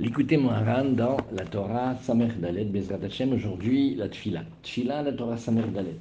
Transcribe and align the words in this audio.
L'écoutez 0.00 0.38
Moharan 0.38 0.96
dans 0.96 1.18
la 1.30 1.44
Torah 1.44 1.94
Samer 2.00 2.30
Dalet 2.38 2.64
Bezrat 2.64 3.04
Hashem, 3.04 3.34
aujourd'hui 3.34 3.96
la 3.96 4.08
Tfila. 4.08 4.44
Tfila, 4.62 5.02
la 5.02 5.12
Torah 5.12 5.36
Samer 5.36 5.64
Dalet. 5.74 6.00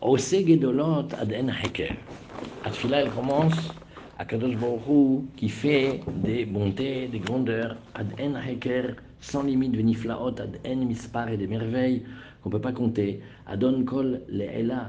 Ose 0.00 0.44
Gedolot 0.44 1.06
ad 1.16 1.32
en 1.32 1.46
Heker. 1.50 1.94
La 2.64 2.72
Tfila, 2.72 3.02
elle 3.02 3.10
commence 3.10 3.72
à 4.18 4.24
Kadosh 4.24 4.56
Baruch 4.56 5.22
qui 5.36 5.48
fait 5.48 6.00
des 6.16 6.46
bontés, 6.46 7.06
des 7.06 7.20
grandeurs, 7.20 7.76
ad 7.94 8.12
en 8.20 8.34
Heker, 8.34 8.96
sans 9.20 9.44
limite, 9.44 9.76
veniflaot, 9.76 10.40
ad 10.40 10.58
en 10.66 10.84
mispar 10.84 11.28
et 11.28 11.36
des 11.36 11.46
merveilles 11.46 12.02
qu'on 12.42 12.48
ne 12.48 12.54
peut 12.56 12.60
pas 12.60 12.72
compter. 12.72 13.20
Adon 13.46 13.84
kol 13.84 14.20
le'ela 14.28 14.88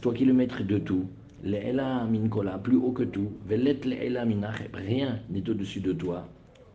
toi 0.00 0.14
qui 0.14 0.24
le 0.24 0.34
maître 0.34 0.62
de 0.62 0.78
tout. 0.78 1.06
Le'ela 1.42 2.04
minkola, 2.04 2.58
plus 2.58 2.76
haut 2.76 2.92
que 2.92 3.04
tout. 3.04 3.32
Velet 3.46 3.80
le'ela 3.84 4.26
minacheb, 4.26 4.74
rien 4.74 5.20
n'est 5.30 5.48
au-dessus 5.48 5.80
de 5.80 5.92
toi. 5.92 6.28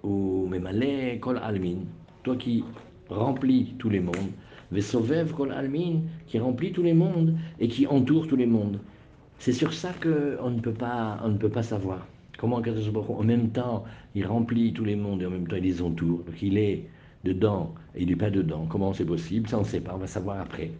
Ou 0.03 0.47
memale 0.47 1.20
kol 1.20 1.37
almin, 1.37 1.85
toi 2.23 2.35
qui 2.35 2.63
remplis 3.09 3.75
tous 3.77 3.89
les 3.89 3.99
mondes. 3.99 4.31
Vesovev 4.71 5.31
kol 5.33 5.51
almin, 5.51 6.01
qui 6.25 6.39
remplit 6.39 6.71
tous 6.71 6.81
les 6.81 6.93
mondes 6.95 7.35
et 7.59 7.67
qui 7.67 7.85
entoure 7.85 8.27
tous 8.27 8.35
les 8.35 8.47
mondes. 8.47 8.79
C'est 9.37 9.53
sur 9.53 9.73
ça 9.73 9.93
qu'on 10.01 10.49
ne 10.49 10.59
peut 10.59 10.73
pas, 10.73 11.20
on 11.23 11.29
ne 11.29 11.37
peut 11.37 11.49
pas 11.49 11.63
savoir. 11.63 12.07
Comment 12.39 12.57
en 12.57 13.23
même 13.23 13.49
temps, 13.49 13.84
il 14.15 14.25
remplit 14.25 14.73
tous 14.73 14.85
les 14.85 14.95
mondes 14.95 15.21
et 15.21 15.25
en 15.27 15.29
même 15.29 15.47
temps 15.47 15.55
il 15.55 15.63
les 15.63 15.81
entoure. 15.81 16.23
Donc 16.23 16.41
il 16.41 16.57
est 16.57 16.85
dedans 17.23 17.75
et 17.95 18.01
il 18.01 18.09
n'est 18.09 18.15
pas 18.15 18.31
dedans. 18.31 18.65
Comment 18.67 18.93
c'est 18.93 19.05
possible? 19.05 19.47
Ça, 19.47 19.57
on 19.57 19.61
ne 19.61 19.65
sait 19.65 19.81
pas, 19.81 19.93
on 19.93 19.99
va 19.99 20.07
savoir 20.07 20.39
après. 20.39 20.71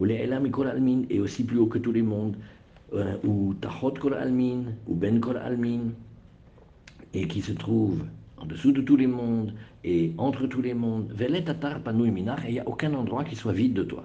Ou 0.00 0.04
les 0.04 0.16
Elam 0.16 0.50
Kol 0.50 0.70
est 1.10 1.18
aussi 1.18 1.44
plus 1.44 1.58
haut 1.58 1.66
que 1.66 1.78
tous 1.78 1.92
les 1.92 2.02
mondes. 2.02 2.36
Euh, 2.94 3.16
ou 3.24 3.54
Tachot 3.54 3.94
Kol 4.00 4.14
Almin, 4.14 4.64
ou 4.86 4.94
Ben 4.94 5.18
Kol 5.18 5.38
Almin, 5.38 5.92
et 7.14 7.26
qui 7.26 7.40
se 7.40 7.52
trouve 7.52 8.02
en 8.36 8.44
dessous 8.44 8.72
de 8.72 8.82
tous 8.82 8.96
les 8.96 9.06
mondes 9.06 9.54
et 9.82 10.12
entre 10.18 10.46
tous 10.46 10.60
les 10.60 10.74
mondes. 10.74 11.10
Velet 11.14 11.48
Atar 11.48 11.78
et 11.78 12.48
il 12.48 12.52
n'y 12.52 12.60
a 12.60 12.68
aucun 12.68 12.92
endroit 12.92 13.24
qui 13.24 13.34
soit 13.34 13.52
vide 13.52 13.74
de 13.74 13.84
toi. 13.84 14.04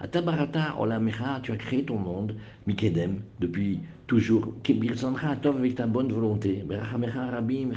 Atabarata 0.00 0.74
Olamecha, 0.80 1.40
tu 1.42 1.52
as 1.52 1.56
créé 1.56 1.84
ton 1.84 1.96
monde, 1.96 2.34
Mikedem, 2.66 3.20
depuis 3.38 3.78
toujours. 4.08 4.52
Kibirsancha 4.64 5.36
Tov 5.36 5.58
avec 5.58 5.76
ta 5.76 5.86
bonne 5.86 6.12
volonté. 6.12 6.64
Berachamecha 6.66 7.26
Rabim, 7.30 7.70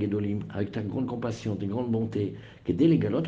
Gedolim, 0.00 0.40
avec 0.50 0.72
ta 0.72 0.82
grande 0.82 1.06
compassion, 1.06 1.54
tes 1.54 1.66
grandes 1.66 1.92
bontés. 1.92 2.34
Kedelegalot 2.64 3.22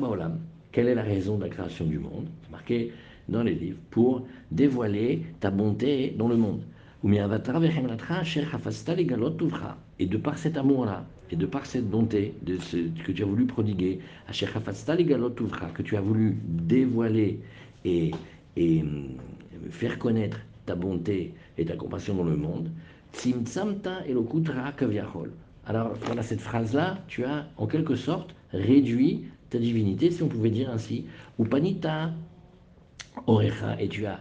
Baolam. 0.00 0.40
Quelle 0.72 0.88
est 0.88 0.94
la 0.94 1.02
raison 1.02 1.36
de 1.38 1.44
la 1.44 1.48
création 1.48 1.86
du 1.86 1.98
monde? 1.98 2.28
C'est 2.42 2.50
marqué 2.50 2.92
dans 3.28 3.42
les 3.42 3.54
livres. 3.54 3.78
Pour 3.90 4.26
dévoiler 4.50 5.24
ta 5.40 5.50
bonté 5.50 6.14
dans 6.16 6.28
le 6.28 6.36
monde. 6.36 6.62
Et 10.00 10.06
de 10.06 10.16
par 10.16 10.38
cet 10.38 10.56
amour-là, 10.56 11.06
et 11.30 11.36
de 11.36 11.46
par 11.46 11.66
cette 11.66 11.88
bonté 11.88 12.34
de 12.42 12.56
ce, 12.56 12.76
que 13.04 13.12
tu 13.12 13.22
as 13.22 13.26
voulu 13.26 13.46
prodiguer, 13.46 14.00
que 15.74 15.82
tu 15.82 15.96
as 15.96 16.00
voulu 16.00 16.38
dévoiler 16.44 17.40
et, 17.84 18.10
et 18.56 18.84
faire 19.70 19.98
connaître 19.98 20.40
ta 20.66 20.74
bonté 20.74 21.34
et 21.56 21.64
ta 21.64 21.76
compassion 21.76 22.14
dans 22.14 22.24
le 22.24 22.36
monde, 22.36 22.70
alors 25.66 25.94
voilà 26.02 26.22
cette 26.22 26.40
phrase-là, 26.40 26.98
tu 27.08 27.24
as 27.24 27.46
en 27.56 27.66
quelque 27.66 27.94
sorte 27.94 28.34
réduit 28.52 29.24
ta 29.50 29.58
divinité, 29.58 30.10
si 30.10 30.22
on 30.22 30.28
pouvait 30.28 30.50
dire 30.50 30.70
ainsi, 30.70 31.06
ou 31.38 31.44
panita 31.44 32.12
orecha, 33.28 33.76
et 33.78 33.88
tu 33.88 34.06
as 34.06 34.20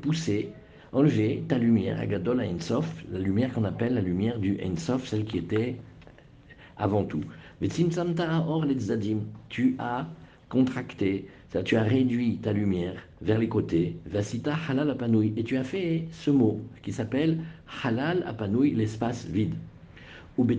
poussé, 0.00 0.50
enlevé 0.92 1.42
ta 1.48 1.58
lumière, 1.58 2.00
agadol 2.00 2.40
ensof, 2.40 3.04
la 3.10 3.18
lumière 3.18 3.52
qu'on 3.52 3.64
appelle 3.64 3.94
la 3.94 4.00
lumière 4.00 4.38
du 4.38 4.58
ensof, 4.64 5.06
celle 5.06 5.24
qui 5.24 5.38
était 5.38 5.76
avant 6.76 7.04
tout. 7.04 7.22
Or 8.48 8.66
tu 9.48 9.76
as 9.78 10.06
contracté, 10.48 11.26
tu 11.64 11.76
as 11.76 11.82
réduit 11.82 12.38
ta 12.38 12.52
lumière 12.52 12.94
vers 13.22 13.38
les 13.38 13.48
côtés, 13.48 13.96
vasita 14.06 14.54
halal 14.68 14.96
et 15.36 15.44
tu 15.44 15.56
as 15.56 15.64
fait 15.64 16.04
ce 16.12 16.30
mot 16.30 16.60
qui 16.82 16.92
s'appelle 16.92 17.38
halal 17.82 18.24
l'espace 18.74 19.26
vide. 19.26 19.54
Et 20.36 20.58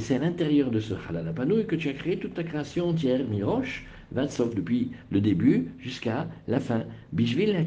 c'est 0.00 0.16
à 0.16 0.18
l'intérieur 0.18 0.70
de 0.70 0.80
ce 0.80 0.94
halal 1.08 1.28
apanoui 1.28 1.66
que 1.66 1.76
tu 1.76 1.88
as 1.88 1.94
créé 1.94 2.18
toute 2.18 2.34
ta 2.34 2.44
création 2.44 2.90
entière, 2.90 3.26
miroche, 3.28 3.86
sauf 4.28 4.54
depuis 4.54 4.92
le 5.10 5.20
début 5.20 5.68
jusqu'à 5.78 6.28
la 6.48 6.60
fin. 6.60 6.84
Bishvil 7.12 7.64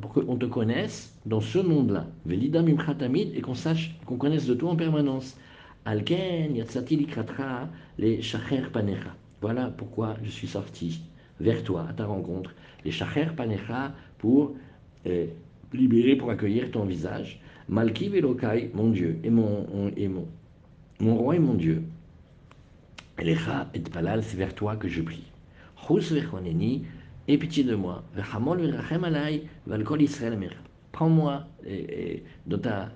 pour 0.00 0.12
qu'on 0.12 0.36
te 0.36 0.46
connaisse 0.46 1.18
dans 1.26 1.40
ce 1.40 1.58
monde-là. 1.58 2.06
Velida 2.26 2.62
mimchatamid, 2.62 3.34
et 3.34 3.40
qu'on 3.40 3.54
sache, 3.54 3.94
qu'on 4.06 4.16
connaisse 4.16 4.46
de 4.46 4.54
toi 4.54 4.70
en 4.70 4.76
permanence. 4.76 5.36
Alken 5.84 6.54
yatsati 6.54 6.96
likratra 6.96 7.68
les 7.98 8.22
shacher 8.22 8.62
panecha. 8.72 9.16
Voilà 9.40 9.66
pourquoi 9.76 10.16
je 10.22 10.30
suis 10.30 10.46
sorti 10.46 11.02
vers 11.40 11.64
toi, 11.64 11.86
à 11.90 11.92
ta 11.92 12.06
rencontre, 12.06 12.54
les 12.84 12.92
shacher 12.92 13.26
panecha, 13.36 13.92
pour 14.18 14.54
euh, 15.06 15.26
libérer, 15.72 16.14
pour 16.14 16.30
accueillir 16.30 16.70
ton 16.70 16.84
visage. 16.84 17.40
Malki 17.68 18.08
velokai, 18.08 18.70
mon 18.74 18.90
Dieu, 18.90 19.18
et 19.24 19.30
mon, 19.30 19.90
et 19.96 20.06
mon, 20.06 20.28
mon 21.00 21.16
roi 21.16 21.36
et 21.36 21.40
mon 21.40 21.54
Dieu. 21.54 21.82
Elecha 23.18 23.68
et 23.74 23.80
palal, 23.80 24.22
c'est 24.22 24.36
vers 24.36 24.54
toi 24.54 24.76
que 24.76 24.88
je 24.88 25.02
prie. 25.02 25.31
Et 27.28 27.38
pitié 27.38 27.64
de 27.64 27.74
moi. 27.74 28.02
Prends-moi 30.92 31.46
dans 32.46 32.58
ta 32.58 32.90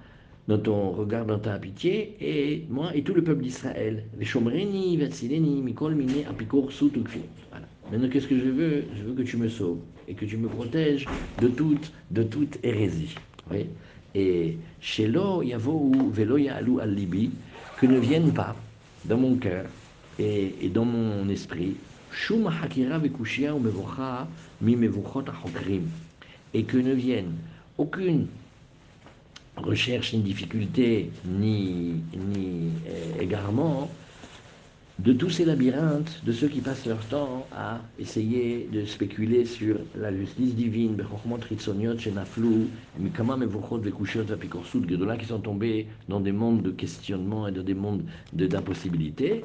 dans 0.48 0.58
ton 0.58 0.92
regard, 0.92 1.26
dans 1.26 1.40
ta 1.40 1.58
pitié, 1.58 2.16
et 2.20 2.66
moi 2.70 2.94
et 2.94 3.02
tout 3.02 3.14
le 3.14 3.24
peuple 3.24 3.42
d'Israël. 3.42 4.04
Voilà. 7.50 7.66
Maintenant, 7.90 8.08
qu'est-ce 8.08 8.28
que 8.28 8.38
je 8.38 8.50
veux? 8.50 8.84
Je 8.94 9.02
veux 9.02 9.14
que 9.14 9.22
tu 9.22 9.36
me 9.36 9.48
sauves 9.48 9.80
et 10.06 10.14
que 10.14 10.24
tu 10.24 10.36
me 10.36 10.48
protèges 10.48 11.04
de 11.40 11.48
toute, 11.48 11.92
de 12.12 12.22
toute 12.22 12.58
hérésie. 12.62 13.16
Oui 13.50 13.66
et 14.16 14.56
Shelo 14.80 15.42
Yavo 15.42 16.10
Velo 16.10 16.38
Ya'alu 16.38 16.80
Al-Libi, 16.80 17.30
que 17.76 17.86
ne 17.86 17.98
viennent 17.98 18.32
pas 18.32 18.56
dans 19.04 19.18
mon 19.18 19.36
cœur 19.36 19.66
et, 20.18 20.54
et 20.62 20.68
dans 20.70 20.86
mon 20.86 21.28
esprit, 21.28 21.76
Et 26.54 26.64
que 26.64 26.76
ne 26.78 26.92
viennent 26.92 27.34
aucune 27.78 28.26
recherche 29.56 30.12
ni 30.14 30.20
difficulté, 30.20 31.10
ni, 31.24 32.02
ni 32.14 32.70
euh, 32.88 33.20
égarement 33.20 33.90
de 34.98 35.12
tous 35.12 35.28
ces 35.28 35.44
labyrinthes, 35.44 36.22
de 36.24 36.32
ceux 36.32 36.48
qui 36.48 36.60
passent 36.60 36.86
leur 36.86 37.04
temps 37.06 37.46
à 37.54 37.80
essayer 37.98 38.66
de 38.72 38.86
spéculer 38.86 39.44
sur 39.44 39.76
la 39.94 40.10
justice 40.10 40.54
divine, 40.54 40.96
qui 45.18 45.26
sont 45.26 45.38
tombés 45.40 45.86
dans 46.08 46.20
des 46.20 46.32
mondes 46.32 46.62
de 46.62 46.70
questionnement 46.70 47.46
et 47.46 47.52
dans 47.52 47.62
des 47.62 47.74
mondes 47.74 48.04
d'impossibilité, 48.32 49.44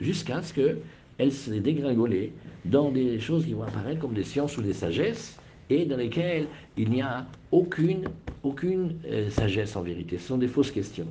jusqu'à 0.00 0.42
ce 0.42 0.52
qu'elles 0.54 1.32
se 1.32 1.50
dégringolent 1.50 2.32
dans 2.64 2.90
des 2.90 3.18
choses 3.20 3.44
qui 3.44 3.52
vont 3.52 3.62
apparaître 3.62 4.00
comme 4.00 4.14
des 4.14 4.24
sciences 4.24 4.56
ou 4.58 4.62
des 4.62 4.72
sagesses, 4.72 5.38
et 5.70 5.86
dans 5.86 5.96
lesquelles 5.96 6.46
il 6.76 6.90
n'y 6.90 7.00
a 7.00 7.26
aucune, 7.52 8.08
aucune 8.42 8.96
euh, 9.06 9.30
sagesse 9.30 9.76
en 9.76 9.82
vérité. 9.82 10.18
Ce 10.18 10.28
sont 10.28 10.38
des 10.38 10.48
fausses 10.48 10.72
questions. 10.72 11.06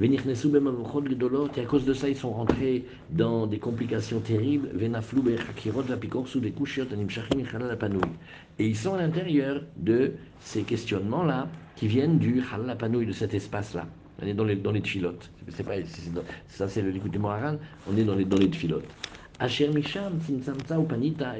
Et 0.00 0.18
à 1.60 1.64
cause 1.66 1.84
de 1.84 1.94
ça, 1.94 2.08
ils 2.08 2.16
sont 2.16 2.32
rentrés 2.32 2.84
dans 3.10 3.46
des 3.46 3.58
complications 3.58 4.18
terribles. 4.20 4.70
Et 8.58 8.66
ils 8.66 8.76
sont 8.76 8.94
à 8.94 8.98
l'intérieur 8.98 9.62
de 9.76 10.12
ces 10.40 10.62
questionnements-là 10.62 11.48
qui 11.76 11.86
viennent 11.86 12.18
du 12.18 12.42
halal 12.52 12.76
de 12.76 13.12
cet 13.12 13.34
espace-là. 13.34 13.86
On 14.22 14.26
est 14.26 14.34
dans 14.34 14.44
les, 14.44 14.56
dans 14.56 14.72
les 14.72 14.80
tfilotes. 14.80 15.30
C'est 15.48 15.64
pas, 15.64 15.74
ça, 16.48 16.68
c'est 16.68 16.82
le 16.82 16.90
l'écoute 16.90 17.16
Moharan. 17.16 17.56
On 17.90 17.96
est 17.96 18.04
dans 18.04 18.14
les, 18.14 18.24
dans 18.24 18.38
les 18.38 18.50
tfilotes. 18.50 18.84
Asher 19.40 19.68
Misham, 19.68 20.18
Panita, 20.88 21.34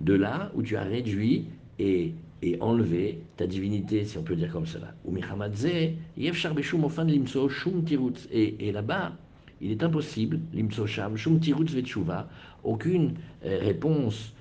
De 0.00 0.14
là 0.14 0.52
où 0.54 0.62
tu 0.62 0.76
as 0.76 0.82
réduit 0.82 1.46
et, 1.78 2.12
et 2.42 2.60
enlevé 2.60 3.20
ta 3.36 3.46
divinité, 3.46 4.04
si 4.04 4.18
on 4.18 4.22
peut 4.22 4.36
dire 4.36 4.52
comme 4.52 4.66
cela. 4.66 4.94
Ou 5.04 5.16
Et, 8.32 8.68
et 8.68 8.72
là-bas, 8.72 9.12
il 9.62 9.70
est 9.70 9.82
impossible, 9.82 10.40
Limso 10.52 10.86
Sham, 10.86 11.16
Shum 11.16 11.38
Tirutz 11.40 11.74
aucune 12.64 13.14
euh, 13.44 13.58
réponse, 13.60 14.34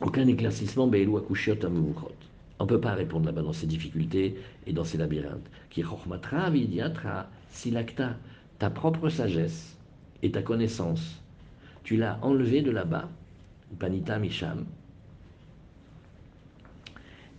aucun 0.00 0.26
éclaircissement, 0.26 0.86
Be'elu 0.86 1.16
Akushiot 1.16 1.56
On 2.58 2.64
ne 2.64 2.68
peut 2.68 2.80
pas 2.80 2.94
répondre 2.94 3.26
là-bas 3.26 3.42
dans 3.42 3.52
ces 3.52 3.66
difficultés 3.66 4.36
et 4.66 4.72
dans 4.72 4.84
ces 4.84 4.98
labyrinthes. 4.98 5.50
Qui 5.70 5.82
Silakta, 7.50 8.16
ta 8.58 8.70
propre 8.70 9.08
sagesse 9.08 9.76
et 10.22 10.30
ta 10.30 10.42
connaissance. 10.42 11.20
Tu 11.82 11.96
l'as 11.96 12.18
enlevé 12.22 12.62
de 12.62 12.70
là-bas, 12.70 13.08
Panita 13.78 14.18
Misham, 14.18 14.64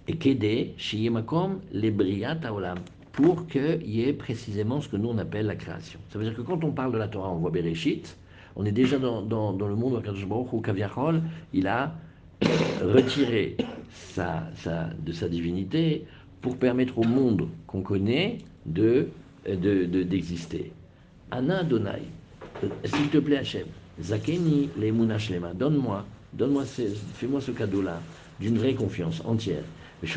et 0.07 0.17
Kede, 0.17 0.77
Shiyemakom, 0.77 1.59
les 1.71 1.91
Briat 1.91 2.39
Olam, 2.51 2.77
pour 3.11 3.47
qu'il 3.47 3.87
y 3.87 4.03
ait 4.03 4.13
précisément 4.13 4.81
ce 4.81 4.89
que 4.89 4.97
nous 4.97 5.09
on 5.09 5.17
appelle 5.17 5.47
la 5.47 5.55
création. 5.55 5.99
Ça 6.09 6.19
veut 6.19 6.25
dire 6.25 6.35
que 6.35 6.41
quand 6.41 6.63
on 6.63 6.71
parle 6.71 6.91
de 6.91 6.97
la 6.97 7.07
Torah, 7.07 7.31
on 7.31 7.37
voit 7.37 7.51
Bereshit, 7.51 8.17
on 8.55 8.65
est 8.65 8.71
déjà 8.71 8.99
dans, 8.99 9.21
dans, 9.21 9.53
dans 9.53 9.67
le 9.67 9.75
monde 9.75 9.93
où 9.93 10.61
il 11.53 11.67
a 11.67 11.95
retiré 12.81 13.57
sa, 13.91 14.43
de 15.05 15.11
sa 15.11 15.27
divinité 15.27 16.05
pour 16.41 16.57
permettre 16.57 16.97
au 16.97 17.03
monde 17.03 17.47
qu'on 17.67 17.81
connaît 17.81 18.39
de, 18.65 19.07
d'exister. 19.45 20.57
De, 21.31 21.37
Anna 21.37 21.59
Adonai, 21.59 22.03
s'il 22.83 23.09
te 23.09 23.17
plaît 23.17 23.37
Hachem, 23.37 23.67
Zakeni 24.01 24.69
les 24.77 24.93
Shlema, 25.17 25.53
donne-moi, 25.53 26.05
donne-moi, 26.33 26.65
fais-moi 26.65 27.41
ce 27.41 27.51
cadeau-là 27.51 28.01
d'une 28.39 28.57
vraie 28.57 28.73
confiance 28.75 29.21
entière. 29.25 29.63
Donc 30.03 30.11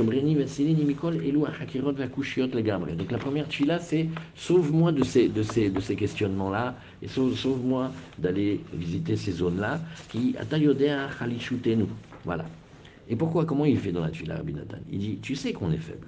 la 3.11 3.19
première 3.19 3.47
tchila, 3.49 3.79
c'est 3.79 4.09
sauve-moi 4.35 4.93
de 4.93 5.05
ces, 5.05 5.29
de 5.29 5.43
ces, 5.43 5.71
de 5.71 5.81
ces 5.81 5.95
questionnements-là 5.97 6.75
et 7.01 7.09
sauve-moi 7.09 7.93
d'aller 8.19 8.61
visiter 8.75 9.17
ces 9.17 9.33
zones-là 9.33 9.81
qui 10.11 10.35
Voilà. 12.25 12.45
Et 13.09 13.17
pourquoi 13.17 13.45
Comment 13.45 13.65
il 13.65 13.79
fait 13.79 13.93
dans 13.93 14.03
la 14.03 14.11
tchila, 14.11 14.37
Rabbi 14.37 14.55
Nathan? 14.55 14.79
Il 14.91 14.99
dit 14.99 15.19
Tu 15.21 15.35
sais 15.35 15.53
qu'on 15.53 15.73
est 15.73 15.79
faible. 15.79 16.07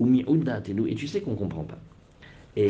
Et 0.00 0.94
tu 0.94 1.08
sais 1.08 1.20
qu'on 1.20 1.32
ne 1.32 1.36
comprend 1.36 1.64
pas. 1.64 1.78
Et 2.56 2.68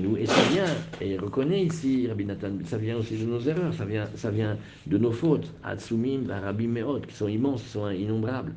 nous 0.00 0.16
et 0.16 0.26
ça 0.26 0.44
vient, 0.52 0.64
et 1.00 1.16
reconnaît 1.16 1.64
ici, 1.64 2.06
Rabbi 2.08 2.26
Nathan, 2.26 2.50
ça 2.64 2.76
vient 2.76 2.96
aussi 2.96 3.16
de 3.16 3.24
nos 3.24 3.40
erreurs, 3.40 3.72
ça 3.72 3.84
vient, 3.84 4.06
ça 4.14 4.30
vient 4.30 4.58
de 4.86 4.98
nos 4.98 5.12
fautes, 5.12 5.54
Atsumim, 5.64 6.24
Rabbi 6.28 6.66
Meot, 6.66 7.06
qui 7.06 7.14
sont 7.14 7.28
immenses, 7.28 7.62
qui 7.62 7.68
sont 7.70 7.88
innombrables. 7.88 8.54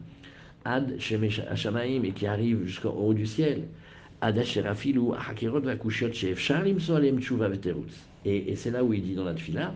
Ad 0.66 1.00
Shamaim, 1.00 2.04
et 2.04 2.12
qui 2.12 2.28
arrivent 2.28 2.66
jusqu'au 2.66 2.90
haut 2.90 3.14
du 3.14 3.26
ciel. 3.26 3.64
Ad 4.22 4.38
Asherafilu, 4.38 5.14
Hakirot, 5.14 5.62
Vakushiot, 5.62 6.12
Shef, 6.12 6.38
Shalim, 6.38 6.80
Soalem, 6.80 7.22
Tshuva, 7.22 7.48
Veterutz. 7.48 7.94
Et, 8.26 8.52
et 8.52 8.56
c'est 8.56 8.72
là 8.72 8.84
où 8.84 8.94
il 8.94 9.02
dit 9.02 9.16
dans 9.16 9.24
la 9.24 9.34
tfila, 9.34 9.74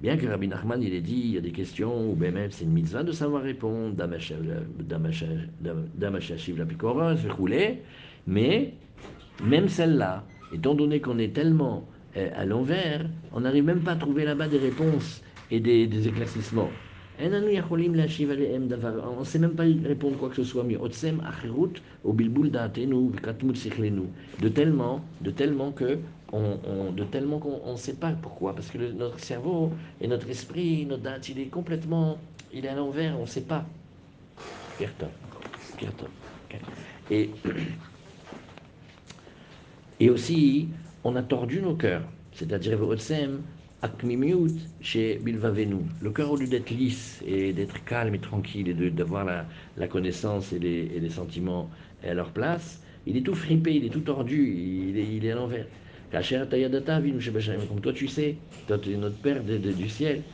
bien 0.00 0.16
que 0.16 0.26
Rabbi 0.26 0.48
Nachman, 0.48 0.82
il 0.82 0.94
ait 0.94 1.00
dit, 1.00 1.20
il 1.24 1.32
y 1.32 1.38
a 1.38 1.40
des 1.40 1.52
questions 1.52 2.10
où 2.10 2.14
ben 2.14 2.32
même 2.34 2.50
c'est 2.50 2.64
une 2.64 2.72
mitzvah 2.72 3.02
de 3.02 3.12
savoir 3.12 3.42
répondre, 3.42 3.94
Damashachiv, 5.94 6.58
la 6.58 6.64
Pikoros, 6.64 7.16
mais 8.26 8.74
même 9.44 9.68
celle-là, 9.68 10.24
étant 10.52 10.74
donné 10.74 11.00
qu'on 11.00 11.18
est 11.18 11.34
tellement 11.34 11.86
euh, 12.16 12.28
à 12.34 12.44
l'envers, 12.44 13.06
on 13.32 13.40
n'arrive 13.40 13.64
même 13.64 13.80
pas 13.80 13.92
à 13.92 13.96
trouver 13.96 14.24
là-bas 14.24 14.48
des 14.48 14.58
réponses 14.58 15.22
et 15.50 15.60
des 15.60 16.08
éclaircissements. 16.08 16.70
On 17.22 19.18
ne 19.20 19.24
sait 19.24 19.38
même 19.38 19.54
pas 19.54 19.64
répondre 19.64 20.16
quoi 20.16 20.30
que 20.30 20.36
ce 20.36 20.44
soit. 20.44 20.64
De 24.40 24.48
tellement, 24.48 25.04
de 25.20 25.30
tellement 25.30 25.72
que 25.72 25.98
on, 26.32 26.92
de 26.92 27.04
tellement 27.04 27.38
qu'on 27.38 27.72
ne 27.72 27.76
sait 27.76 27.94
pas 27.94 28.12
pourquoi. 28.12 28.54
Parce 28.54 28.70
que 28.70 28.78
notre 28.92 29.18
cerveau 29.20 29.70
et 30.00 30.08
notre 30.08 30.30
esprit, 30.30 30.86
notre 30.86 31.02
date, 31.02 31.28
il 31.28 31.40
est 31.40 31.46
complètement, 31.46 32.16
il 32.54 32.64
est 32.64 32.68
à 32.68 32.74
l'envers, 32.74 33.18
on 33.18 33.22
ne 33.22 33.26
sait 33.26 33.42
pas. 33.42 33.66
Et, 37.10 37.28
et 39.98 40.08
aussi, 40.08 40.68
on 41.04 41.16
a 41.16 41.22
tordu 41.22 41.60
nos 41.60 41.74
cœurs. 41.74 42.04
C'est-à-dire, 42.32 42.78
Akmimiut 43.82 44.56
chez 44.80 45.18
Bilvavenu. 45.18 45.86
Le 46.00 46.10
cœur, 46.10 46.30
au 46.32 46.36
lieu 46.36 46.46
d'être 46.46 46.70
lisse 46.70 47.22
et 47.26 47.52
d'être 47.54 47.82
calme 47.84 48.14
et 48.14 48.20
tranquille 48.20 48.68
et 48.68 48.90
d'avoir 48.90 49.24
la, 49.24 49.46
la, 49.76 49.88
connaissance 49.88 50.52
et 50.52 50.58
les, 50.58 50.90
et 50.94 51.00
les, 51.00 51.08
sentiments 51.10 51.70
à 52.02 52.12
leur 52.12 52.32
place, 52.32 52.82
il 53.06 53.16
est 53.16 53.22
tout 53.22 53.34
fripé, 53.34 53.74
il 53.74 53.84
est 53.86 53.90
tout 53.90 54.00
tordu, 54.00 54.54
il 54.90 54.98
est, 54.98 55.16
il 55.16 55.24
est 55.24 55.32
à 55.32 55.36
l'envers. 55.36 55.66
Comme 57.68 57.80
toi, 57.80 57.92
tu 57.92 58.08
sais, 58.08 58.42
toi, 58.66 58.78
tu 58.78 58.92
es 58.92 58.96
notre 58.96 59.20
Père 59.20 59.44
de, 59.44 59.58
du 59.72 59.88
ciel. 59.88 60.24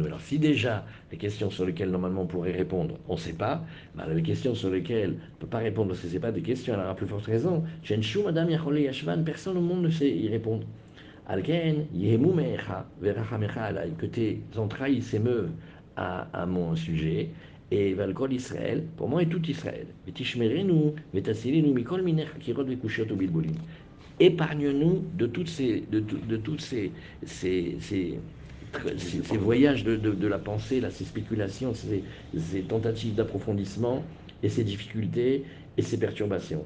Alors, 0.00 0.20
si 0.20 0.38
déjà 0.38 0.86
les 1.10 1.18
questions 1.18 1.50
sur 1.50 1.64
lesquelles 1.66 1.90
normalement 1.90 2.22
on 2.22 2.26
pourrait 2.26 2.52
répondre, 2.52 3.00
on 3.06 3.14
ne 3.14 3.18
sait 3.18 3.32
pas, 3.36 3.64
bah, 3.94 4.06
les 4.12 4.22
questions 4.22 4.54
sur 4.54 4.70
lesquelles 4.70 5.12
on 5.12 5.34
ne 5.34 5.38
peut 5.38 5.46
pas 5.48 5.58
répondre 5.58 5.88
parce 5.90 6.00
que 6.02 6.08
ce 6.08 6.14
n'est 6.14 6.20
pas 6.20 6.32
des 6.32 6.42
questions, 6.42 6.74
elle 6.74 6.80
aura 6.80 6.94
plus 6.96 7.06
forte 7.06 7.26
raison. 7.26 7.64
Personne 9.24 9.56
au 9.56 9.60
monde 9.60 9.82
ne 9.84 9.90
sait 9.90 10.10
y 10.10 10.28
répondre. 10.28 10.66
Que 13.98 14.06
tes 14.06 14.46
entrailles 14.56 15.02
s'émeuvent 15.02 15.54
à, 15.96 16.22
à 16.42 16.46
mon 16.46 16.76
sujet 16.76 17.34
et 17.70 17.94
Valkol 17.94 18.32
Israël, 18.32 18.84
pour 18.96 19.08
moi, 19.08 19.22
est 19.22 19.26
tout 19.26 19.44
Israël. 19.48 19.86
Épargne-nous 24.20 25.04
de 25.16 25.26
toutes 25.26 25.48
ces, 25.48 25.84
de, 25.92 26.00
de 26.00 26.36
toutes 26.36 26.60
ces, 26.60 26.90
ces, 27.24 27.76
ces, 27.80 28.18
ces 28.96 29.36
voyages 29.36 29.84
de, 29.84 29.96
de, 29.96 30.26
la 30.26 30.38
pensée, 30.38 30.80
là, 30.80 30.90
ces 30.90 31.04
spéculations, 31.04 31.72
ces, 31.74 32.02
ces 32.36 32.62
tentatives 32.62 33.14
d'approfondissement 33.14 34.02
et 34.42 34.48
ces 34.48 34.64
difficultés 34.64 35.44
et 35.76 35.82
ces 35.82 35.98
perturbations. 35.98 36.64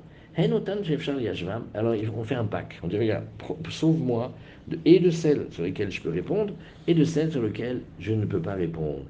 Alors, 1.75 1.95
on 2.17 2.25
fait 2.25 2.35
un 2.35 2.47
pack. 2.47 2.79
On 2.83 2.89
dit, 2.89 2.97
regarde, 2.99 3.27
sauve-moi 3.69 4.35
et 4.85 5.01
de 5.01 5.11
celles 5.11 5.47
sur 5.51 5.65
lesquelles 5.65 5.91
je 5.91 6.01
peux 6.01 6.11
répondre 6.11 6.55
et 6.87 6.95
de 6.95 7.05
celles 7.05 7.33
sur 7.33 7.43
lesquelles 7.43 7.81
je 7.99 8.13
ne 8.13 8.25
peux 8.25 8.41
pas 8.41 8.55
répondre. 8.55 9.03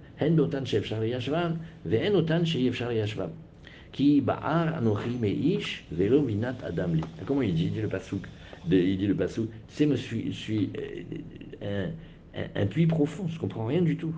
Adam 6.65 6.91
Comment 7.27 7.43
il 7.43 7.55
dit, 7.55 7.65
il 7.65 7.73
dit 7.73 7.81
le 7.83 7.89
pasouk 7.89 8.23
Il 8.71 8.99
dit 8.99 9.07
le 9.07 9.15
pasouk, 9.15 9.49
c'est 9.69 9.87
suis, 9.97 10.33
suis 10.33 10.71
euh, 11.63 11.89
un, 12.55 12.67
puits 12.67 12.87
profond, 12.87 13.29
je 13.29 13.39
comprends 13.39 13.67
rien 13.67 13.83
du 13.83 13.97
tout. 13.97 14.15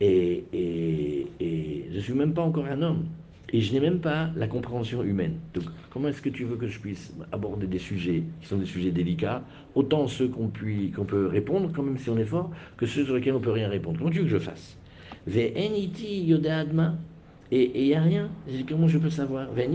Et, 0.00 0.44
et, 0.52 1.26
et 1.40 1.88
je 1.92 2.00
suis 2.00 2.12
même 2.12 2.34
pas 2.34 2.42
encore 2.42 2.66
un 2.66 2.82
homme. 2.82 3.06
Et 3.54 3.60
je 3.60 3.72
n'ai 3.72 3.78
même 3.78 4.00
pas 4.00 4.30
la 4.34 4.48
compréhension 4.48 5.04
humaine. 5.04 5.38
Donc, 5.54 5.62
comment 5.90 6.08
est-ce 6.08 6.20
que 6.20 6.28
tu 6.28 6.42
veux 6.42 6.56
que 6.56 6.66
je 6.66 6.80
puisse 6.80 7.14
aborder 7.30 7.68
des 7.68 7.78
sujets 7.78 8.24
qui 8.40 8.48
sont 8.48 8.56
des 8.56 8.66
sujets 8.66 8.90
délicats, 8.90 9.44
autant 9.76 10.08
ceux 10.08 10.26
qu'on 10.26 10.48
peut 10.48 11.28
répondre, 11.28 11.70
quand 11.72 11.84
même 11.84 11.96
si 11.96 12.10
on 12.10 12.18
est 12.18 12.24
fort, 12.24 12.50
que 12.76 12.84
ceux 12.84 13.04
sur 13.04 13.14
lesquels 13.14 13.34
on 13.34 13.40
peut 13.40 13.52
rien 13.52 13.68
répondre? 13.68 13.98
Comment 13.98 14.10
tu 14.10 14.18
veux 14.18 14.24
que 14.24 14.30
je 14.30 14.38
fasse? 14.38 14.76
Et 15.28 15.52
il 17.52 17.84
n'y 17.84 17.94
a 17.94 18.02
rien. 18.02 18.28
Comment 18.68 18.88
je 18.88 18.98
peux 18.98 19.10
savoir? 19.10 19.46
Et 19.56 19.68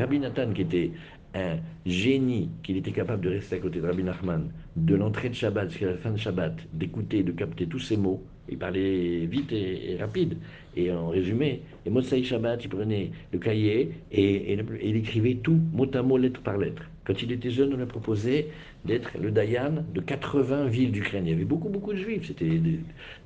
Rabbi 0.00 0.18
Nathan, 0.18 0.52
qui 0.52 0.62
était 0.62 0.90
un 1.32 1.58
génie, 1.86 2.50
qu'il 2.64 2.76
était 2.76 2.90
capable 2.90 3.22
de 3.22 3.28
rester 3.28 3.54
à 3.54 3.60
côté 3.60 3.80
de 3.80 3.86
Rabbi 3.86 4.02
Nachman, 4.02 4.50
de 4.74 4.96
l'entrée 4.96 5.28
de 5.28 5.34
Shabbat 5.34 5.70
jusqu'à 5.70 5.86
la 5.86 5.96
fin 5.96 6.10
de 6.10 6.16
Shabbat, 6.16 6.56
d'écouter, 6.72 7.22
de 7.22 7.30
capter 7.30 7.68
tous 7.68 7.78
ces 7.78 7.96
mots, 7.96 8.24
il 8.50 8.58
parlait 8.58 9.26
vite 9.26 9.52
et, 9.52 9.96
rapide. 9.98 10.36
Et 10.76 10.92
en 10.92 11.08
résumé, 11.08 11.62
et 11.86 11.90
Motsai 11.90 12.22
Shabbat, 12.22 12.64
il 12.64 12.68
prenait 12.68 13.10
le 13.32 13.38
cahier 13.38 13.90
et, 14.12 14.52
il 14.82 14.96
écrivait 14.96 15.34
tout, 15.34 15.58
mot 15.72 15.88
à 15.92 16.02
mot, 16.02 16.18
lettre 16.18 16.40
par 16.40 16.56
lettre. 16.56 16.82
Quand 17.04 17.22
il 17.22 17.32
était 17.32 17.50
jeune, 17.50 17.74
on 17.74 17.82
a 17.82 17.86
proposé 17.86 18.48
d'être 18.84 19.16
le 19.18 19.30
Dayan 19.30 19.82
de 19.94 20.00
80 20.00 20.66
villes 20.66 20.92
d'Ukraine. 20.92 21.26
Il 21.26 21.30
y 21.30 21.32
avait 21.32 21.44
beaucoup, 21.44 21.70
beaucoup 21.70 21.92
de 21.92 21.98
juifs, 21.98 22.26
c'était 22.26 22.60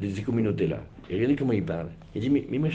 des, 0.01 0.23
communautés-là. 0.23 0.85
Et 1.11 1.17
regardez 1.17 1.35
comment 1.35 1.53
il 1.53 1.65
parle. 1.65 1.89
Il 2.15 2.21
dit, 2.21 2.31
mais, 2.31 2.47
moi, 2.59 2.69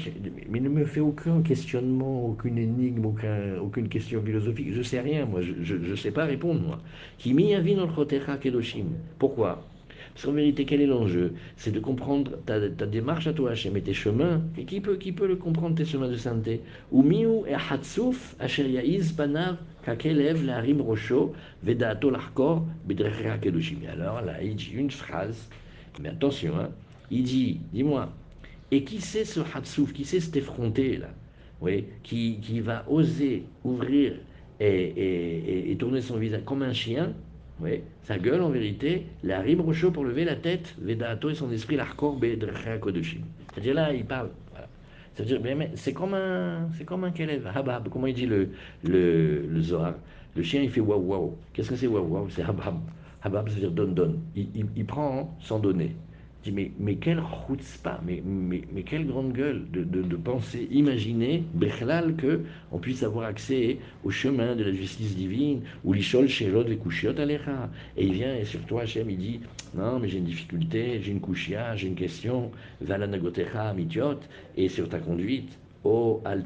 mais 0.50 0.60
ne 0.60 0.70
me 0.70 0.86
fais 0.86 1.00
aucun 1.00 1.42
questionnement, 1.42 2.26
aucune 2.26 2.58
énigme, 2.58 3.06
aucun, 3.06 3.58
aucune 3.62 3.88
question 3.88 4.22
philosophique. 4.22 4.74
Je 4.74 4.82
sais 4.82 5.00
rien, 5.00 5.26
moi, 5.26 5.42
je 5.42 5.76
ne 5.76 5.96
sais 5.96 6.12
pas 6.12 6.26
répondre, 6.26 6.62
moi. 6.62 6.82
Pourquoi? 9.18 9.64
Parce 10.14 10.26
qu'en 10.26 10.34
vérité, 10.34 10.66
quel 10.66 10.82
est 10.82 10.86
l'enjeu? 10.86 11.34
C'est 11.56 11.72
de 11.72 11.80
comprendre 11.80 12.38
ta, 12.46 12.60
démarche 12.60 13.28
à 13.28 13.34
toi, 13.34 13.52
Hachem, 13.52 13.76
et 13.78 13.82
tes 13.82 13.94
chemins. 13.94 14.42
Et 14.58 14.66
qui 14.66 14.82
peut, 14.82 14.98
qui 14.98 15.12
peut 15.12 15.28
le 15.28 15.36
comprendre, 15.36 15.76
tes 15.76 15.86
chemins 15.86 16.10
de 16.10 16.60
miu 16.92 17.48
et 17.48 17.54
hatsouf, 17.54 18.36
asher 18.40 18.70
ya'iz 18.70 19.12
panav, 19.14 19.58
kakelev, 19.84 20.50
rocho, 20.82 21.34
l'arkor, 21.64 22.66
kedoshim. 23.42 23.80
Alors 23.92 24.22
là, 24.22 24.42
il 24.44 24.56
dit 24.56 24.72
une 24.74 24.92
phrase, 24.92 25.50
mais 26.02 26.10
attention, 26.10 26.58
hein, 26.58 26.70
il 27.12 27.24
dit, 27.24 27.62
dis-moi, 27.74 28.12
et 28.72 28.84
qui 28.84 29.00
c'est 29.00 29.26
ce 29.26 29.40
hatsouf, 29.40 29.94
qui 29.94 30.04
c'est 30.06 30.20
cet 30.20 30.36
effronté 30.36 30.98
là? 30.98 31.10
Oui, 31.60 31.86
qui, 32.04 32.40
qui 32.40 32.60
va 32.60 32.86
oser 32.88 33.44
ouvrir 33.64 34.14
et, 34.60 34.66
et, 34.68 35.72
et 35.72 35.76
tourner 35.76 36.02
son 36.02 36.18
visage 36.18 36.44
comme 36.46 36.62
un 36.62 36.74
chien 36.74 37.14
oui, 37.60 37.82
sa 38.04 38.18
gueule 38.20 38.42
en 38.42 38.50
vérité, 38.50 39.08
la 39.24 39.40
rime 39.40 39.64
pour 39.94 40.06
lever 40.06 40.26
la 40.26 40.36
tête, 40.36 40.76
Vedato 40.80 41.30
et 41.30 41.36
son 41.36 41.52
esprit, 41.52 41.76
l'arcor 41.76 42.20
Kodoshim. 42.80 43.22
C'est-à-dire 43.52 43.74
là, 43.74 43.94
il 43.94 44.06
parle. 44.06 44.30
C'est-à-dire, 45.16 45.40
mais, 45.42 45.72
c'est 45.74 45.94
comme 45.94 46.14
un, 46.14 46.70
c'est 46.78 46.86
comme 46.86 47.04
un 47.04 47.12
Kelev, 47.12 47.48
Habab, 47.48 47.90
comment 47.90 48.06
il 48.06 48.14
dit 48.14 48.28
le, 48.28 48.50
le, 48.84 49.48
le 49.48 49.62
Zohar? 49.62 49.96
Le 50.36 50.44
chien, 50.44 50.62
il 50.62 50.70
fait 50.70 50.82
waouh 50.82 51.02
waouh. 51.02 51.36
Qu'est-ce 51.54 51.70
que 51.70 51.76
c'est 51.76 51.88
waouh 51.88 52.06
waouh? 52.06 52.30
C'est 52.30 52.44
habab. 52.44 52.76
Habab, 53.24 53.50
ça 53.50 53.56
veut 53.56 53.62
dire 53.62 53.72
donne, 53.72 53.96
donne. 53.96 54.20
Il, 54.36 54.48
il, 54.54 54.66
il 54.76 54.86
prend 54.86 55.36
sans 55.40 55.58
donner. 55.58 55.96
Mais, 56.54 56.72
mais 56.80 56.96
quelle 56.96 57.22
pas 57.84 58.02
mais, 58.06 58.22
mais, 58.26 58.62
mais, 58.74 58.84
quelle 58.84 59.06
grande 59.06 59.34
gueule 59.34 59.66
de, 59.72 59.84
de, 59.84 60.02
de 60.02 60.16
penser, 60.16 60.68
imaginer, 60.72 61.44
Bechlal, 61.54 62.16
que 62.16 62.42
on 62.72 62.80
puisse 62.80 63.04
avoir 63.04 63.26
accès 63.26 63.78
au 64.04 64.12
chemin 64.12 64.56
de 64.56 64.64
la 64.64 64.72
justice 64.72 65.16
divine, 65.16 65.62
ou 65.84 65.94
l'ishol 65.94 66.28
shelot 66.28 66.64
les 66.64 66.78
kushiot 66.78 67.18
alecha. 67.20 67.70
Et 67.98 68.06
il 68.06 68.14
vient, 68.14 68.36
et 68.36 68.46
sur 68.46 68.62
toi, 68.66 68.84
Hachem, 68.84 69.10
il 69.10 69.18
dit, 69.18 69.40
non, 69.76 70.00
mais 70.00 70.08
j'ai 70.08 70.20
une 70.20 70.26
difficulté, 70.26 71.02
j'ai 71.02 71.12
une 71.12 71.22
kushia, 71.22 71.76
j'ai 71.76 71.88
une 71.88 71.96
question, 71.96 72.52
valanagotecha 72.82 73.74
mitiot, 73.74 74.20
et 74.56 74.70
sur 74.70 74.88
ta 74.90 75.00
conduite, 75.00 75.58
o 75.84 76.22
al 76.26 76.44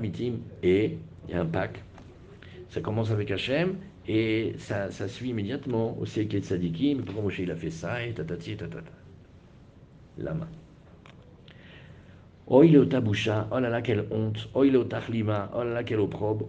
mitim, 0.00 0.34
et 0.62 0.96
il 1.28 1.34
y 1.34 1.38
a 1.38 1.42
un 1.42 1.46
pack. 1.46 1.82
Ça 2.68 2.80
commence 2.80 3.10
avec 3.10 3.30
Hachem, 3.30 3.76
et 4.08 4.54
ça, 4.58 4.90
ça 4.90 5.08
suit 5.08 5.30
immédiatement 5.30 5.98
au 5.98 6.06
siècle 6.06 6.36
de 6.36 6.44
tzadikim, 6.44 7.02
pourquoi 7.02 7.24
Moshe 7.24 7.38
il 7.40 7.50
a 7.50 7.56
fait 7.56 7.70
ça, 7.70 8.04
et 8.04 8.12
tatati, 8.12 8.52
et 8.52 8.56
tatata. 8.56 9.05
Il 10.18 10.24
est 12.74 12.78
au 12.78 12.84
taboucha, 12.84 13.48
oh 13.50 13.58
là 13.58 13.68
là, 13.68 13.82
quelle 13.82 14.06
honte, 14.10 14.48
au 14.54 14.84
tachlima, 14.84 15.50
oh 15.54 15.64
là 15.64 15.74
là, 15.74 15.84
quelle 15.84 16.00
opprobre, 16.00 16.46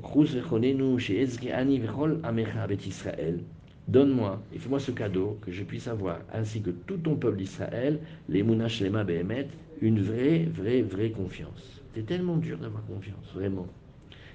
Israël. 2.85 3.39
Donne-moi 3.87 4.41
et 4.53 4.59
fais-moi 4.59 4.79
ce 4.79 4.91
cadeau 4.91 5.37
que 5.41 5.51
je 5.51 5.63
puisse 5.63 5.87
avoir, 5.87 6.19
ainsi 6.33 6.61
que 6.61 6.69
tout 6.69 6.97
ton 6.97 7.15
peuple 7.15 7.37
d'Israël, 7.37 7.99
les 8.29 8.43
Mounash 8.43 8.81
Lema 8.81 9.03
Behemet, 9.03 9.47
une 9.81 10.01
vraie, 10.01 10.45
vraie, 10.45 10.81
vraie 10.81 11.11
confiance. 11.11 11.81
C'est 11.95 12.05
tellement 12.05 12.37
dur 12.37 12.57
d'avoir 12.57 12.85
confiance, 12.85 13.31
vraiment. 13.33 13.67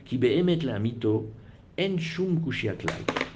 Qui 0.04 0.18
Behemet 0.18 0.56
la 0.56 0.78
mito, 0.78 1.30
en 1.78 1.98
shum 1.98 2.40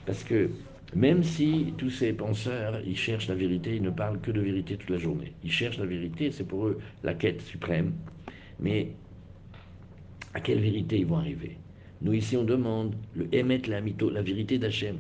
Parce 0.05 0.25
que 0.25 0.51
même 0.95 1.23
si 1.23 1.75
tous 1.79 1.91
ces 1.91 2.13
penseurs, 2.13 2.81
ils 2.87 2.97
cherchent 2.97 3.29
la 3.29 3.35
vérité, 3.35 3.77
ils 3.77 3.83
ne 3.83 3.91
parlent 3.91 4.21
que 4.21 4.31
de 4.31 4.41
vérité 4.41 4.77
toute 4.77 4.91
la 4.91 4.99
journée. 4.99 5.33
Ils 5.43 5.51
cherchent 5.51 5.79
la 5.79 5.87
vérité, 5.87 6.31
c'est 6.31 6.45
pour 6.47 6.69
eux 6.69 6.79
la 7.03 7.15
quête 7.15 7.43
suprême. 7.43 7.93
Mais 8.61 8.93
à 10.33 10.41
quelle 10.41 10.61
vérité 10.61 10.99
ils 10.99 11.07
vont 11.07 11.19
arriver? 11.19 11.59
Nous 12.03 12.13
ici 12.13 12.37
on 12.37 12.45
demande 12.45 12.95
le 13.15 13.27
Emet 13.35 13.63
la 13.67 13.81
la 13.81 14.23
vérité 14.23 14.59
d'Hachem. 14.59 14.99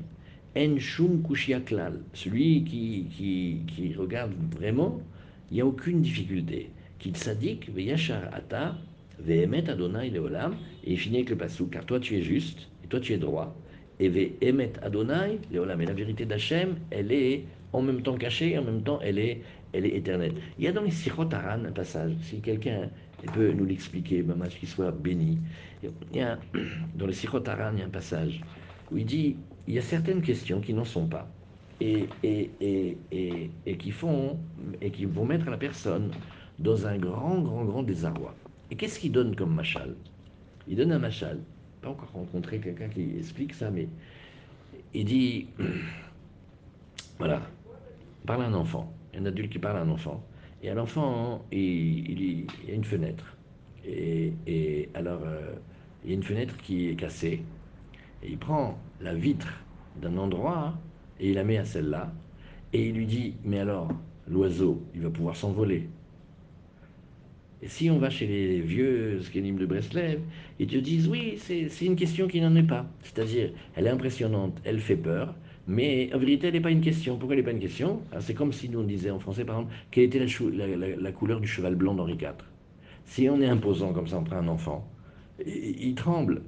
En 0.56 0.78
shum 0.78 1.22
kushiaklal, 1.22 2.00
celui 2.14 2.64
qui, 2.64 3.06
qui, 3.10 3.60
qui, 3.66 3.94
regarde 3.94 4.32
vraiment, 4.58 5.02
il 5.50 5.56
n'y 5.56 5.60
a 5.60 5.66
aucune 5.66 6.00
difficulté. 6.00 6.70
Qu'il 6.98 7.14
sadik 7.14 7.70
veyashar 7.74 8.30
ata 8.32 8.78
ve'emet 9.20 9.68
adonai 9.68 10.08
leolam, 10.08 10.54
et 10.84 10.92
il 10.92 10.98
finit 10.98 11.18
avec 11.18 11.30
le 11.30 11.36
passou, 11.36 11.66
car 11.66 11.84
toi 11.84 12.00
tu 12.00 12.16
es 12.16 12.22
juste, 12.22 12.68
et 12.82 12.86
toi 12.86 13.00
tu 13.00 13.12
es 13.12 13.18
droit, 13.18 13.54
et 14.00 14.36
Emet 14.42 14.72
Adonai, 14.82 15.38
mais 15.50 15.86
la 15.86 15.94
vérité 15.94 16.24
d'Hachem, 16.26 16.76
elle 16.90 17.12
est 17.12 17.44
en 17.72 17.82
même 17.82 18.02
temps 18.02 18.16
cachée 18.16 18.56
en 18.58 18.64
même 18.64 18.82
temps 18.82 19.00
elle 19.02 19.18
est, 19.18 19.42
elle 19.72 19.86
est 19.86 19.96
éternelle. 19.96 20.34
Il 20.58 20.64
y 20.64 20.68
a 20.68 20.72
dans 20.72 20.82
les 20.82 20.90
Sichot 20.90 21.28
Aran 21.32 21.64
un 21.64 21.72
passage, 21.72 22.12
si 22.22 22.40
quelqu'un 22.40 22.88
peut 23.34 23.52
nous 23.52 23.64
l'expliquer, 23.64 24.22
maman, 24.22 24.46
qu'il 24.46 24.68
soit 24.68 24.90
béni. 24.92 25.38
Il 25.82 25.90
y 26.14 26.20
a, 26.20 26.38
dans 26.94 27.06
les 27.06 27.12
Sichot 27.12 27.46
Aran, 27.48 27.72
il 27.74 27.80
y 27.80 27.82
a 27.82 27.86
un 27.86 27.90
passage 27.90 28.40
où 28.90 28.98
il 28.98 29.04
dit 29.06 29.36
il 29.66 29.74
y 29.74 29.78
a 29.78 29.82
certaines 29.82 30.22
questions 30.22 30.60
qui 30.60 30.72
n'en 30.72 30.84
sont 30.84 31.06
pas 31.06 31.28
et, 31.80 32.08
et, 32.22 32.50
et, 32.60 32.98
et, 33.10 33.50
et 33.66 33.76
qui 33.76 33.90
font 33.90 34.38
et 34.80 34.90
qui 34.90 35.04
vont 35.06 35.24
mettre 35.24 35.50
la 35.50 35.58
personne 35.58 36.10
dans 36.58 36.86
un 36.86 36.96
grand, 36.96 37.40
grand, 37.40 37.64
grand 37.64 37.82
désarroi. 37.82 38.34
Et 38.70 38.76
qu'est-ce 38.76 38.98
qu'il 38.98 39.12
donne 39.12 39.34
comme 39.36 39.54
machal? 39.54 39.94
Il 40.66 40.76
donne 40.76 40.92
un 40.92 40.98
machal 40.98 41.40
encore 41.86 42.10
rencontré 42.12 42.58
quelqu'un 42.58 42.88
qui 42.88 43.16
explique 43.18 43.54
ça, 43.54 43.70
mais 43.70 43.88
il 44.94 45.04
dit, 45.04 45.46
voilà, 47.18 47.40
parle 48.24 48.42
à 48.42 48.46
un 48.46 48.54
enfant, 48.54 48.92
un 49.14 49.26
adulte 49.26 49.52
qui 49.52 49.58
parle 49.58 49.78
à 49.78 49.80
un 49.80 49.90
enfant, 49.90 50.22
et 50.62 50.70
à 50.70 50.74
l'enfant, 50.74 51.44
il, 51.52 52.46
y 52.66 52.70
a 52.70 52.74
une 52.74 52.84
fenêtre, 52.84 53.36
et, 53.84 54.32
et 54.46 54.88
alors, 54.94 55.20
euh, 55.24 55.54
il 56.04 56.10
y 56.10 56.12
a 56.12 56.16
une 56.16 56.22
fenêtre 56.22 56.56
qui 56.58 56.88
est 56.88 56.96
cassée, 56.96 57.42
et 58.22 58.28
il 58.28 58.38
prend 58.38 58.78
la 59.00 59.14
vitre 59.14 59.62
d'un 60.00 60.16
endroit, 60.16 60.74
et 61.20 61.30
il 61.30 61.34
la 61.34 61.44
met 61.44 61.58
à 61.58 61.64
celle-là, 61.64 62.12
et 62.72 62.88
il 62.88 62.96
lui 62.96 63.06
dit, 63.06 63.34
mais 63.44 63.60
alors, 63.60 63.88
l'oiseau, 64.28 64.82
il 64.94 65.02
va 65.02 65.10
pouvoir 65.10 65.36
s'envoler. 65.36 65.88
Et 67.62 67.68
si 67.68 67.88
on 67.90 67.98
va 67.98 68.10
chez 68.10 68.26
les 68.26 68.60
vieux 68.60 69.22
skénimes 69.22 69.56
de 69.56 69.66
Breslev, 69.66 70.20
ils 70.58 70.66
te 70.66 70.76
disent 70.76 71.08
oui, 71.08 71.38
c'est 71.38 71.86
une 71.86 71.96
question 71.96 72.28
qui 72.28 72.40
n'en 72.40 72.54
est 72.54 72.62
pas. 72.62 72.86
C'est-à-dire, 73.02 73.50
elle 73.74 73.86
est 73.86 73.90
impressionnante, 73.90 74.60
elle 74.64 74.78
fait 74.78 74.96
peur, 74.96 75.34
mais 75.66 76.10
en 76.14 76.18
vérité, 76.18 76.48
elle 76.48 76.54
n'est 76.54 76.60
pas 76.60 76.70
une 76.70 76.80
question. 76.80 77.16
Pourquoi 77.16 77.34
elle 77.34 77.40
n'est 77.40 77.44
pas 77.44 77.52
une 77.52 77.60
question? 77.60 78.02
Ah, 78.12 78.20
C'est 78.20 78.34
comme 78.34 78.52
si 78.52 78.68
nous 78.68 78.80
on 78.80 78.84
disait 78.84 79.10
en 79.10 79.18
français, 79.18 79.44
par 79.44 79.56
exemple, 79.56 79.74
quelle 79.90 80.04
était 80.04 80.20
la, 80.20 81.12
couleur 81.12 81.40
du 81.40 81.48
cheval 81.48 81.74
blanc 81.74 81.94
d'Henri 81.94 82.14
IV. 82.14 82.34
Si 83.04 83.28
on 83.28 83.40
est 83.40 83.46
imposant 83.46 83.92
comme 83.92 84.06
ça, 84.06 84.20
prend 84.20 84.36
un 84.36 84.48
enfant, 84.48 84.88
il, 85.44 85.94
tremble. 85.94 86.42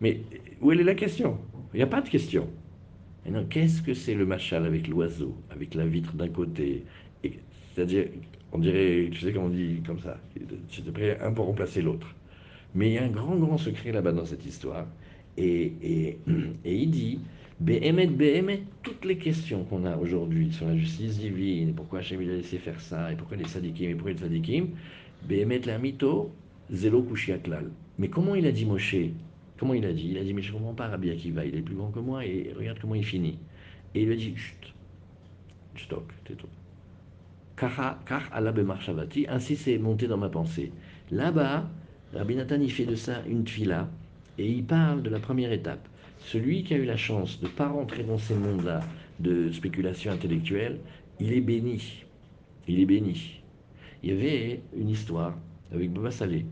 Mais 0.00 0.20
où 0.60 0.72
est 0.72 0.76
la 0.82 0.94
question? 0.94 1.38
Il 1.72 1.78
n'y 1.78 1.82
a 1.82 1.86
pas 1.86 2.00
de 2.00 2.08
question. 2.08 2.48
Qu'est-ce 3.48 3.82
que 3.82 3.94
c'est 3.94 4.14
le 4.14 4.26
machal 4.26 4.66
avec 4.66 4.88
l'oiseau, 4.88 5.36
avec 5.50 5.74
la 5.74 5.86
vitre 5.86 6.14
d'un 6.14 6.28
côté? 6.28 6.84
C'est-à-dire, 7.22 8.06
on 8.52 8.58
dirait, 8.58 9.08
tu 9.10 9.20
sais 9.20 9.32
comment 9.32 9.46
on 9.46 9.50
dit 9.50 9.82
comme 9.86 10.00
ça, 10.00 10.18
j'étais 10.70 10.90
prêt 10.90 11.18
un 11.20 11.32
pour 11.32 11.46
remplacer 11.46 11.82
l'autre. 11.82 12.06
Mais 12.74 12.90
il 12.90 12.92
y 12.94 12.98
a 12.98 13.04
un 13.04 13.08
grand, 13.08 13.36
grand 13.36 13.58
secret 13.58 13.92
là-bas 13.92 14.12
dans 14.12 14.24
cette 14.24 14.46
histoire. 14.46 14.86
Et, 15.36 15.72
et, 15.82 16.18
et 16.64 16.76
il 16.76 16.90
dit, 16.90 17.20
Behemet, 17.60 18.06
Behemet, 18.06 18.62
toutes 18.82 19.04
les 19.04 19.18
questions 19.18 19.64
qu'on 19.64 19.84
a 19.84 19.96
aujourd'hui 19.96 20.52
sur 20.52 20.66
la 20.66 20.76
justice 20.76 21.18
divine, 21.18 21.74
pourquoi 21.74 22.00
Hachem 22.00 22.20
a 22.20 22.24
laissé 22.24 22.58
faire 22.58 22.80
ça, 22.80 23.12
et 23.12 23.16
pourquoi 23.16 23.36
les 23.36 23.46
sadikim, 23.46 23.90
et 23.90 23.94
pourquoi 23.94 24.12
les 24.12 24.18
sadikim, 24.18 24.68
Behemet 25.28 25.60
la 25.66 25.78
mito, 25.78 26.32
zelo 26.72 27.02
kushiaklal. 27.02 27.70
Mais 27.98 28.08
comment 28.08 28.34
il 28.34 28.46
a 28.46 28.52
dit 28.52 28.64
Moshe? 28.64 28.96
Comment 29.58 29.74
il 29.74 29.84
a 29.84 29.92
dit? 29.92 30.08
Il 30.10 30.18
a 30.18 30.24
dit, 30.24 30.32
mais 30.32 30.40
je 30.40 30.52
ne 30.52 30.56
comprends 30.56 30.72
pas 30.72 30.88
Rabbi 30.88 31.10
Akiva, 31.10 31.44
il 31.44 31.54
est 31.54 31.60
plus 31.60 31.74
grand 31.74 31.90
que 31.90 31.98
moi, 31.98 32.24
et 32.24 32.50
regarde 32.56 32.78
comment 32.80 32.94
il 32.94 33.04
finit. 33.04 33.38
Et 33.94 34.00
il 34.02 34.06
lui 34.06 34.14
a 34.14 34.16
dit, 34.16 34.34
chut, 34.36 34.74
stop, 35.76 36.10
tais-toi 36.24 36.48
ainsi 39.28 39.56
c'est 39.56 39.78
monté 39.78 40.06
dans 40.06 40.16
ma 40.16 40.28
pensée. 40.28 40.72
Là-bas, 41.10 41.68
Rabbi 42.14 42.36
Nathan 42.36 42.60
il 42.60 42.72
fait 42.72 42.86
de 42.86 42.94
ça 42.94 43.22
une 43.26 43.46
fila 43.46 43.88
et 44.38 44.48
il 44.48 44.64
parle 44.64 45.02
de 45.02 45.10
la 45.10 45.18
première 45.18 45.52
étape. 45.52 45.86
Celui 46.20 46.64
qui 46.64 46.74
a 46.74 46.76
eu 46.76 46.84
la 46.84 46.96
chance 46.96 47.40
de 47.40 47.46
ne 47.46 47.50
pas 47.50 47.68
rentrer 47.68 48.04
dans 48.04 48.18
ces 48.18 48.34
mondes-là 48.34 48.80
de 49.20 49.50
spéculation 49.52 50.12
intellectuelle, 50.12 50.80
il 51.18 51.32
est 51.32 51.40
béni. 51.40 52.04
Il 52.68 52.80
est 52.80 52.86
béni. 52.86 53.40
Il 54.02 54.10
y 54.10 54.12
avait 54.12 54.62
une 54.76 54.88
histoire 54.88 55.36
avec 55.72 55.92
Baba 55.92 56.10
Saleh. 56.10 56.44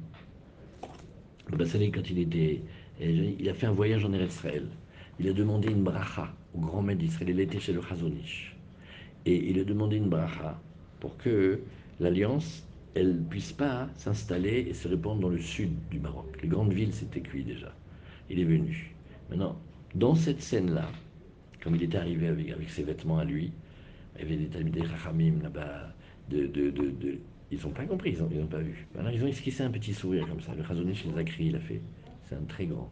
Baba 1.50 1.64
Saleh, 1.64 1.90
quand 1.90 2.08
il 2.10 2.18
était. 2.18 2.62
Il 3.00 3.48
a 3.48 3.54
fait 3.54 3.66
un 3.66 3.72
voyage 3.72 4.04
en 4.04 4.12
Israël. 4.12 4.66
Il 5.20 5.28
a 5.28 5.32
demandé 5.32 5.68
une 5.68 5.82
bracha 5.82 6.32
au 6.54 6.58
grand 6.58 6.82
maître 6.82 7.00
d'Israël. 7.00 7.30
Il 7.30 7.40
était 7.40 7.60
chez 7.60 7.72
le 7.72 7.80
Chazonish. 7.80 8.56
Et 9.24 9.50
il 9.50 9.58
a 9.60 9.64
demandé 9.64 9.96
une 9.96 10.08
bracha 10.08 10.60
pour 11.00 11.16
que 11.16 11.60
l'alliance, 12.00 12.66
elle 12.94 13.16
ne 13.16 13.24
puisse 13.24 13.52
pas 13.52 13.88
s'installer 13.94 14.66
et 14.68 14.74
se 14.74 14.88
répandre 14.88 15.20
dans 15.20 15.28
le 15.28 15.40
sud 15.40 15.70
du 15.90 16.00
Maroc. 16.00 16.38
Les 16.42 16.48
grandes 16.48 16.72
villes, 16.72 16.92
c'était 16.92 17.20
cuit 17.20 17.44
déjà. 17.44 17.74
Il 18.30 18.40
est 18.40 18.44
venu. 18.44 18.94
Maintenant, 19.30 19.56
dans 19.94 20.14
cette 20.14 20.42
scène-là, 20.42 20.88
comme 21.62 21.76
il 21.76 21.82
était 21.82 21.98
arrivé 21.98 22.28
avec, 22.28 22.70
ses 22.70 22.82
vêtements 22.82 23.18
à 23.18 23.24
lui, 23.24 23.52
il 24.16 24.22
y 24.22 24.24
avait 24.24 24.36
des 24.36 24.48
talmidei 24.48 24.82
rachamim 24.82 25.42
là-bas, 25.42 25.94
de, 26.30 26.46
de, 26.46 26.70
de, 26.70 26.90
de, 26.90 27.18
ils 27.50 27.60
n'ont 27.62 27.70
pas 27.70 27.84
compris, 27.84 28.16
ils 28.30 28.38
n'ont 28.38 28.46
pas 28.46 28.58
vu. 28.58 28.86
Alors 28.98 29.10
ils 29.10 29.22
ont 29.24 29.28
esquissé 29.28 29.62
un 29.62 29.70
petit 29.70 29.94
sourire 29.94 30.28
comme 30.28 30.40
ça. 30.40 30.54
Le 30.54 30.62
Chazonish 30.62 31.04
les 31.04 31.16
a 31.16 31.22
il 31.40 31.56
a 31.56 31.60
fait. 31.60 31.80
C'est 32.28 32.34
un 32.34 32.44
très 32.46 32.66
grand. 32.66 32.90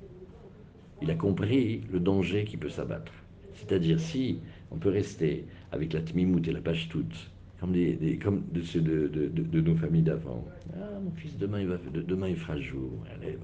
Il 1.03 1.11
a 1.11 1.15
compris 1.15 1.83
le 1.93 2.01
danger 2.01 2.45
qui 2.45 2.57
peut 2.57 2.71
s'abattre. 2.71 3.13
C'est-à-dire, 3.53 4.01
si 4.01 4.41
on 4.71 4.77
peut 4.77 4.89
rester 4.89 5.45
avec 5.73 5.93
la 5.93 6.01
tmimout 6.01 6.47
et 6.49 6.53
la 6.53 6.61
page 6.61 6.89
toute, 6.89 7.31
comme, 7.61 7.73
des, 7.73 8.19
comme 8.23 8.43
de, 8.53 8.61
de, 8.81 9.09
de, 9.09 9.43
de, 9.43 9.61
nos 9.61 9.77
familles 9.77 10.03
d'avant. 10.03 10.45
Ah, 10.75 10.99
mon 11.03 11.11
fils, 11.13 11.37
demain 11.39 11.61
il, 11.61 11.69
va, 11.69 11.79
demain 11.93 12.29
il 12.29 12.37
fera 12.37 12.59
jour. 12.61 12.91
Allez, 13.15 13.39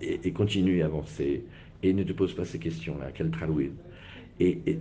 et, 0.00 0.20
et, 0.22 0.32
continue 0.32 0.82
à 0.82 0.86
avancer. 0.86 1.44
Et 1.82 1.92
ne 1.92 2.02
te 2.02 2.12
pose 2.12 2.34
pas 2.34 2.44
ces 2.44 2.58
questions-là. 2.58 3.10
Quel 3.14 3.30
tralouid. 3.30 3.72
Et, 4.40 4.58
et, 4.66 4.78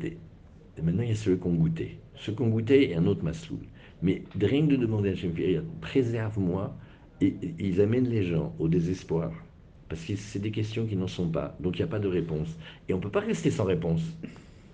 maintenant, 0.82 1.04
il 1.04 1.10
y 1.10 1.12
a 1.12 1.16
ceux 1.16 1.36
qui 1.36 1.48
ont 1.48 1.54
goûté. 1.54 2.00
Ceux 2.16 2.34
qui 2.34 2.42
ont 2.42 2.50
goûté 2.50 2.92
et 2.92 2.96
un 2.96 3.06
autre 3.06 3.24
masloul. 3.24 3.60
Mais 4.02 4.24
rien 4.40 4.64
de 4.64 4.76
demander 4.76 5.10
à 5.10 5.12
Hachem 5.14 5.34
préserve-moi. 5.82 6.76
Et, 7.22 7.36
ils 7.60 7.80
amènent 7.82 8.10
les 8.10 8.24
gens 8.24 8.54
au 8.60 8.68
désespoir. 8.68 9.32
Parce 9.90 10.04
que 10.04 10.16
c'est 10.16 10.40
des 10.40 10.52
questions 10.52 10.86
qui 10.86 10.96
n'en 10.96 11.08
sont 11.08 11.30
pas. 11.30 11.56
Donc 11.60 11.78
il 11.78 11.82
n'y 11.82 11.86
a 11.86 11.92
pas 11.92 12.00
de 12.00 12.08
réponse. 12.08 12.58
Et 12.90 12.94
on 12.94 12.98
ne 12.98 13.02
peut 13.02 13.12
pas 13.12 13.22
rester 13.22 13.52
sans 13.52 13.64
réponse. 13.64 14.02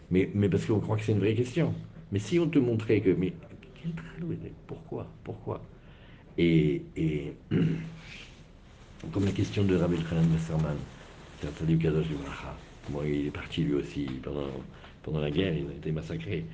Mais, 0.09 0.29
mais 0.33 0.49
parce 0.49 0.65
qu'on 0.65 0.79
croit 0.79 0.97
que 0.97 1.03
c'est 1.03 1.11
une 1.11 1.19
vraie 1.19 1.35
question. 1.35 1.73
Mais 2.11 2.19
si 2.19 2.39
on 2.39 2.47
te 2.47 2.59
montrait 2.59 3.01
que, 3.01 3.15
pourquoi 4.67 5.07
Pourquoi? 5.23 5.61
Et, 6.37 6.81
et 6.95 7.33
comme 9.11 9.25
la 9.25 9.31
question 9.31 9.63
de 9.63 9.75
Rabbi 9.75 9.97
Khanan 10.03 10.27
Messerman, 10.29 10.77
c'est-à-dire 11.41 11.91
Bon, 12.89 13.01
il 13.05 13.27
est 13.27 13.31
parti 13.31 13.63
lui 13.63 13.75
aussi 13.75 14.05
pendant, 14.21 14.47
pendant 15.03 15.19
la 15.19 15.31
guerre, 15.31 15.53
il 15.53 15.67
a 15.67 15.73
été 15.73 15.91
massacré. 15.91 16.45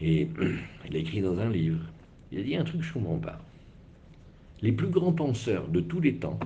Et 0.00 0.28
il 0.88 0.96
a 0.96 0.98
écrit 0.98 1.20
dans 1.20 1.38
un 1.38 1.50
livre, 1.50 1.80
il 2.32 2.40
a 2.40 2.42
dit 2.42 2.56
un 2.56 2.64
truc 2.64 2.80
que 2.80 2.86
je 2.86 2.90
ne 2.90 3.04
comprends 3.04 3.18
pas. 3.18 3.40
Les 4.62 4.72
plus 4.72 4.88
grands 4.88 5.12
penseurs 5.12 5.68
de 5.68 5.80
tous 5.80 6.00
les 6.00 6.14
temps, 6.16 6.38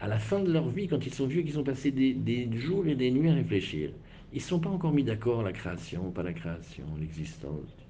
à 0.00 0.08
la 0.08 0.18
fin 0.18 0.40
de 0.40 0.52
leur 0.52 0.68
vie, 0.68 0.88
quand 0.88 1.06
ils 1.06 1.12
sont 1.14 1.26
vieux, 1.26 1.42
qu'ils 1.42 1.58
ont 1.58 1.64
passé 1.64 1.90
des, 1.90 2.14
des, 2.14 2.50
jours 2.56 2.86
et 2.86 2.94
des 2.94 3.10
nuits 3.10 3.28
à 3.28 3.34
réfléchir, 3.34 3.90
ils 4.32 4.38
ne 4.38 4.42
sont 4.42 4.58
pas 4.58 4.70
encore 4.70 4.92
mis 4.92 5.04
d'accord 5.04 5.42
la 5.42 5.52
création, 5.52 6.10
pas 6.10 6.22
la 6.22 6.32
création, 6.32 6.84
l'existence. 6.98 7.83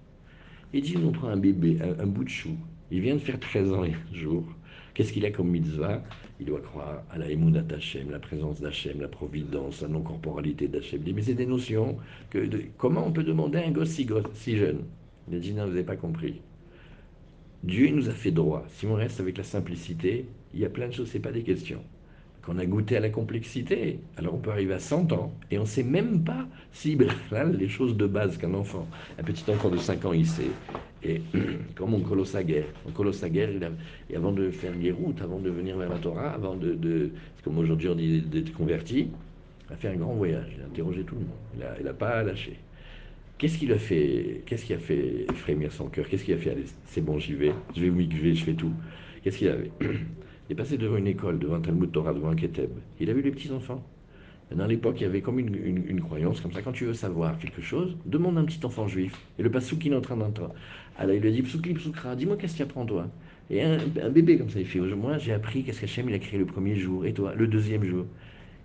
Il 0.77 0.83
dit, 0.83 0.97
on 0.97 1.13
prend 1.13 1.29
un 1.29 1.37
bébé, 1.37 1.79
un, 2.01 2.07
bout 2.07 2.25
de 2.25 2.29
chou, 2.29 2.57
il 2.91 3.01
vient 3.01 3.15
de 3.15 3.21
faire 3.21 3.39
13 3.39 3.73
ans 3.73 3.85
et 3.85 3.93
un 3.93 4.15
jour, 4.15 4.43
qu'est-ce 4.93 5.13
qu'il 5.13 5.25
a 5.25 5.31
comme 5.31 5.49
mitzvah? 5.49 6.03
Il 6.41 6.47
doit 6.47 6.61
croire 6.63 7.05
à 7.13 7.17
la 7.17 7.31
émouna 7.31 7.63
d'Hachem, 7.63 8.11
la 8.11 8.19
présence 8.19 8.61
d'Hachem, 8.61 9.01
la 9.01 9.07
providence, 9.07 9.83
la 9.83 9.89
non-corporalité 9.89 10.67
d'Hachem. 10.67 11.01
Mais 11.15 11.23
c'est 11.23 11.35
des 11.35 11.47
notions 11.47 11.97
que... 12.29 12.51
comment 12.77 13.07
on 13.07 13.13
peut 13.13 13.23
demander 13.23 13.59
à 13.59 13.67
un 13.69 13.71
gosse 13.71 13.91
si, 13.91 14.09
si 14.33 14.57
jeune? 14.57 14.83
Il 15.29 15.37
a 15.37 15.39
dit, 15.39 15.55
non, 15.55 15.63
vous 15.63 15.71
n'avez 15.71 15.85
pas 15.85 15.95
compris. 15.95 16.41
Dieu 17.63 17.91
nous 17.91 18.09
a 18.09 18.13
fait 18.13 18.33
droit. 18.33 18.65
Si 18.71 18.85
on 18.89 18.95
reste 18.95 19.21
avec 19.21 19.39
la 19.39 19.45
simplicité, 19.45 20.27
il 20.55 20.59
y 20.59 20.65
a 20.65 20.71
plein 20.71 20.89
de 20.89 20.93
choses, 20.93 21.09
ce 21.09 21.19
n'est 21.19 21.23
pas 21.23 21.31
des 21.31 21.45
questions. 21.45 21.85
Quand 22.45 22.53
on 22.55 22.59
a 22.59 22.67
goûté 22.67 22.97
à 22.97 23.01
la 23.01 23.09
complexité, 23.09 24.01
alors 24.19 24.35
on 24.35 24.39
peut 24.39 24.51
arriver 24.51 24.75
à 24.75 24.79
100 24.79 25.13
ans 25.13 25.33
et 25.51 25.59
on 25.59 25.63
ne 25.63 25.67
sait 25.67 25.83
même 25.83 26.25
pas 26.25 26.47
si 26.73 26.99
là, 27.31 27.45
les 27.45 27.69
choses 27.69 27.97
de 27.97 28.07
base 28.07 28.37
qu'un 28.37 28.53
enfant, 28.53 28.87
un 29.19 29.23
petit 29.23 29.51
enfant 29.51 29.71
de 29.71 29.79
5 29.79 30.05
ans, 30.05 30.13
il 30.13 30.27
sait. 30.27 30.51
Et 31.03 31.23
comme 31.75 31.95
on 31.95 32.01
colosse 32.01 32.35
à 32.35 32.43
guerre, 32.43 32.67
on 32.87 32.91
colosse 32.91 33.23
à 33.23 33.31
guerre, 33.31 33.49
et 34.11 34.17
avant 34.17 34.33
de 34.33 34.51
faire 34.51 34.73
les 34.79 34.93
routes, 34.93 35.23
avant 35.23 35.39
de 35.39 35.49
venir 35.49 35.79
vers 35.79 35.89
la 35.89 35.99
Torah, 35.99 36.31
avant 36.33 36.55
de, 36.55 37.11
comme 37.43 37.59
aujourd'hui 37.59 37.89
on 37.89 37.95
dit 37.95 38.21
d'être 38.21 38.53
converti, 38.53 39.09
il 39.71 39.73
a 39.73 39.77
fait 39.77 39.89
un 39.89 39.97
grand 39.97 40.15
voyage, 40.15 40.53
il 40.57 40.63
a 40.63 40.67
interrogé 40.67 41.03
tout 41.03 41.15
le 41.15 41.23
monde, 41.23 41.75
il 41.79 41.85
n'a 41.85 41.95
pas 41.95 42.23
lâché. 42.23 42.59
Qu'est-ce 43.39 43.57
qui 43.57 43.73
a 43.73 43.79
fait, 43.79 44.43
qu'est-ce 44.47 44.67
qui 44.67 44.75
a 44.75 44.79
fait 44.79 45.27
frémir 45.35 45.73
son 45.73 45.89
cœur? 45.89 46.07
Qu'est-ce 46.09 46.25
qui 46.25 46.33
a 46.33 46.37
fait? 46.37 46.51
Aller 46.51 46.65
C'est 46.85 47.01
bon, 47.01 47.19
j'y 47.19 47.35
vais, 47.35 47.53
je 47.75 47.81
vais 47.81 47.91
vais, 47.91 48.35
je 48.35 48.45
fais 48.45 48.55
tout. 48.55 48.73
Qu'est-ce 49.23 49.39
qu'il 49.39 49.49
avait? 49.49 49.71
Il 50.49 50.53
est 50.53 50.57
passé 50.57 50.77
devant 50.77 50.97
une 50.97 51.07
école, 51.07 51.39
devant 51.39 51.61
Talmud 51.61 51.91
Torah, 51.91 52.13
devant 52.13 52.35
Keteb. 52.35 52.71
Il 53.01 53.09
a 53.09 53.15
vu 53.15 53.23
les 53.23 53.31
petits 53.31 53.51
enfants. 53.51 53.83
Dans 54.55 54.67
l'époque, 54.67 54.97
il 55.01 55.05
y 55.05 55.07
avait 55.07 55.23
comme 55.23 55.39
une, 55.39 56.01
croyance, 56.01 56.41
comme 56.41 56.53
ça, 56.53 56.61
quand 56.61 56.73
tu 56.73 56.85
veux 56.85 56.93
savoir 56.93 57.39
quelque 57.39 57.63
chose, 57.63 57.97
demande 58.05 58.37
un 58.37 58.45
petit 58.45 58.65
enfant 58.65 58.87
juif. 58.87 59.19
Et 59.39 59.43
le 59.43 59.51
Passouk, 59.51 59.87
est 59.87 59.95
en 59.95 60.03
train 60.03 60.17
d'entendre. 60.17 60.55
Alors 60.99 61.15
il 61.15 61.23
lui 61.23 61.33
dit, 61.33 61.43
Psoukli, 61.43 61.75
Psoukra, 61.75 62.15
dis-moi 62.15 62.37
qu'est-ce 62.37 62.53
que 62.53 62.59
tu 62.59 62.63
apprends 62.63 62.85
toi? 62.85 63.09
Et 63.51 63.63
un, 63.63 63.79
bébé 64.11 64.39
comme 64.39 64.51
ça, 64.51 64.61
il 64.61 64.67
fait, 64.67 64.79
moi 64.81 65.19
j'ai 65.19 65.33
appris 65.33 65.65
qu'est-ce 65.65 65.81
qu'Hachem 65.81 66.09
il 66.09 66.15
a 66.15 66.19
créé 66.19 66.39
le 66.39 66.47
premier 66.47 66.77
jour, 66.77 67.07
et 67.07 67.15
toi, 67.15 67.35
le 67.35 67.47
deuxième 67.47 67.85
jour. 67.85 68.05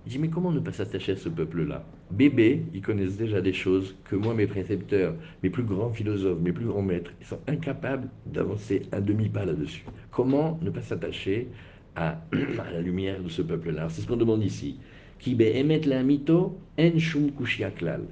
Il 0.05 0.13
dit, 0.13 0.19
mais 0.19 0.29
comment 0.29 0.51
ne 0.51 0.59
pas 0.59 0.71
s'attacher 0.71 1.11
à 1.11 1.15
ce 1.17 1.29
peuple-là? 1.29 1.83
Bébé, 2.11 2.63
ils 2.73 2.81
connaissent 2.81 3.17
déjà 3.17 3.41
des 3.41 3.53
choses 3.53 3.95
que 4.05 4.15
moi, 4.15 4.33
mes 4.33 4.47
précepteurs, 4.47 5.13
mes 5.43 5.49
plus 5.49 5.63
grands 5.63 5.91
philosophes, 5.91 6.39
mes 6.39 6.53
plus 6.53 6.65
grands 6.65 6.81
maîtres, 6.81 7.11
ils 7.19 7.27
sont 7.27 7.39
incapables 7.47 8.07
d'avancer 8.25 8.83
un 8.91 9.01
demi-pas 9.01 9.45
là-dessus. 9.45 9.85
Comment 10.11 10.57
ne 10.61 10.69
pas 10.69 10.81
s'attacher 10.81 11.49
à, 11.95 12.21
la 12.73 12.81
lumière 12.81 13.21
de 13.21 13.29
ce 13.29 13.41
peuple-là? 13.41 13.89
C'est 13.89 14.01
ce 14.01 14.07
qu'on 14.07 14.15
demande 14.15 14.43
ici. 14.43 14.77
Qui 15.19 15.35
émet 15.39 15.81
la 15.81 16.01
mito 16.01 16.57
en 16.79 16.97
shum 16.97 17.31
klal. 17.75 18.03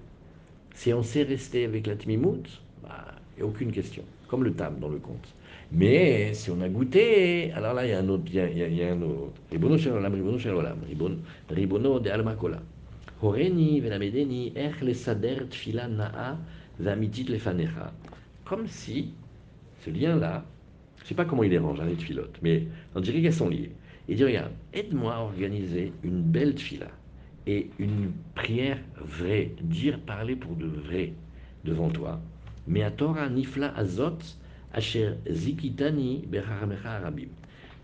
Si 0.75 0.94
on 0.94 1.01
sait 1.01 1.24
rester 1.24 1.63
avec 1.65 1.88
la 1.88 1.96
tmimout, 1.96 2.44
bah, 2.84 3.06
a 3.39 3.44
aucune 3.44 3.72
question. 3.72 4.03
Comme 4.27 4.44
le 4.44 4.51
tam 4.53 4.77
dans 4.79 4.89
le 4.89 5.00
conte. 5.00 5.34
Mais 5.71 6.33
si 6.33 6.50
on 6.50 6.62
a 6.62 6.69
goûté, 6.69 7.51
alors 7.51 7.74
là, 7.74 7.86
il 7.86 7.89
y 7.89 7.93
a 7.93 8.00
un 8.00 8.07
autre, 8.07 8.24
il 8.27 8.36
il 8.36 8.75
y 8.75 8.83
a 8.83 8.93
un 8.93 9.01
autre. 9.01 9.33
Ribono 9.51 9.77
shel 9.77 9.93
olam, 9.93 10.13
ribono 10.13 10.38
shel 10.38 10.53
olam, 10.53 10.77
ribono 11.50 12.00
de. 12.00 12.09
Horeni 13.19 13.81
velamedeni 13.81 14.53
ech 14.55 14.81
le 14.81 14.93
sader 14.93 15.50
tfila 15.50 15.88
na'a 15.88 16.38
vamitit 16.79 17.25
lefanecha. 17.25 17.91
Comme 18.45 18.67
si, 18.67 19.13
ce 19.84 19.89
lien-là, 19.89 20.45
je 20.97 21.03
ne 21.03 21.08
sais 21.08 21.15
pas 21.15 21.25
comment 21.25 21.43
il 21.43 21.49
les 21.49 21.58
range, 21.58 21.80
hein, 21.80 21.86
les 21.86 21.95
tfilotes, 21.95 22.38
mais 22.43 22.67
on 22.95 23.01
dirait 23.01 23.21
qu'elles 23.21 23.34
sont 23.34 23.49
liées. 23.49 23.71
Il 24.08 24.15
dit, 24.17 24.23
regarde, 24.23 24.51
aide-moi 24.73 25.15
à 25.15 25.19
organiser 25.19 25.91
une 26.03 26.21
belle 26.21 26.53
tfila 26.56 26.88
et 27.47 27.69
une 27.80 28.12
prière 28.36 28.77
vraie, 29.03 29.51
dire, 29.62 29.99
parler 29.99 30.36
pour 30.36 30.56
de 30.56 30.67
vrai 30.67 31.13
devant 31.65 31.89
toi. 31.89 32.21
Mais 32.67 32.84
à 32.84 32.91
Torah 32.91 33.30
nifla 33.30 33.75
azot, 33.75 34.19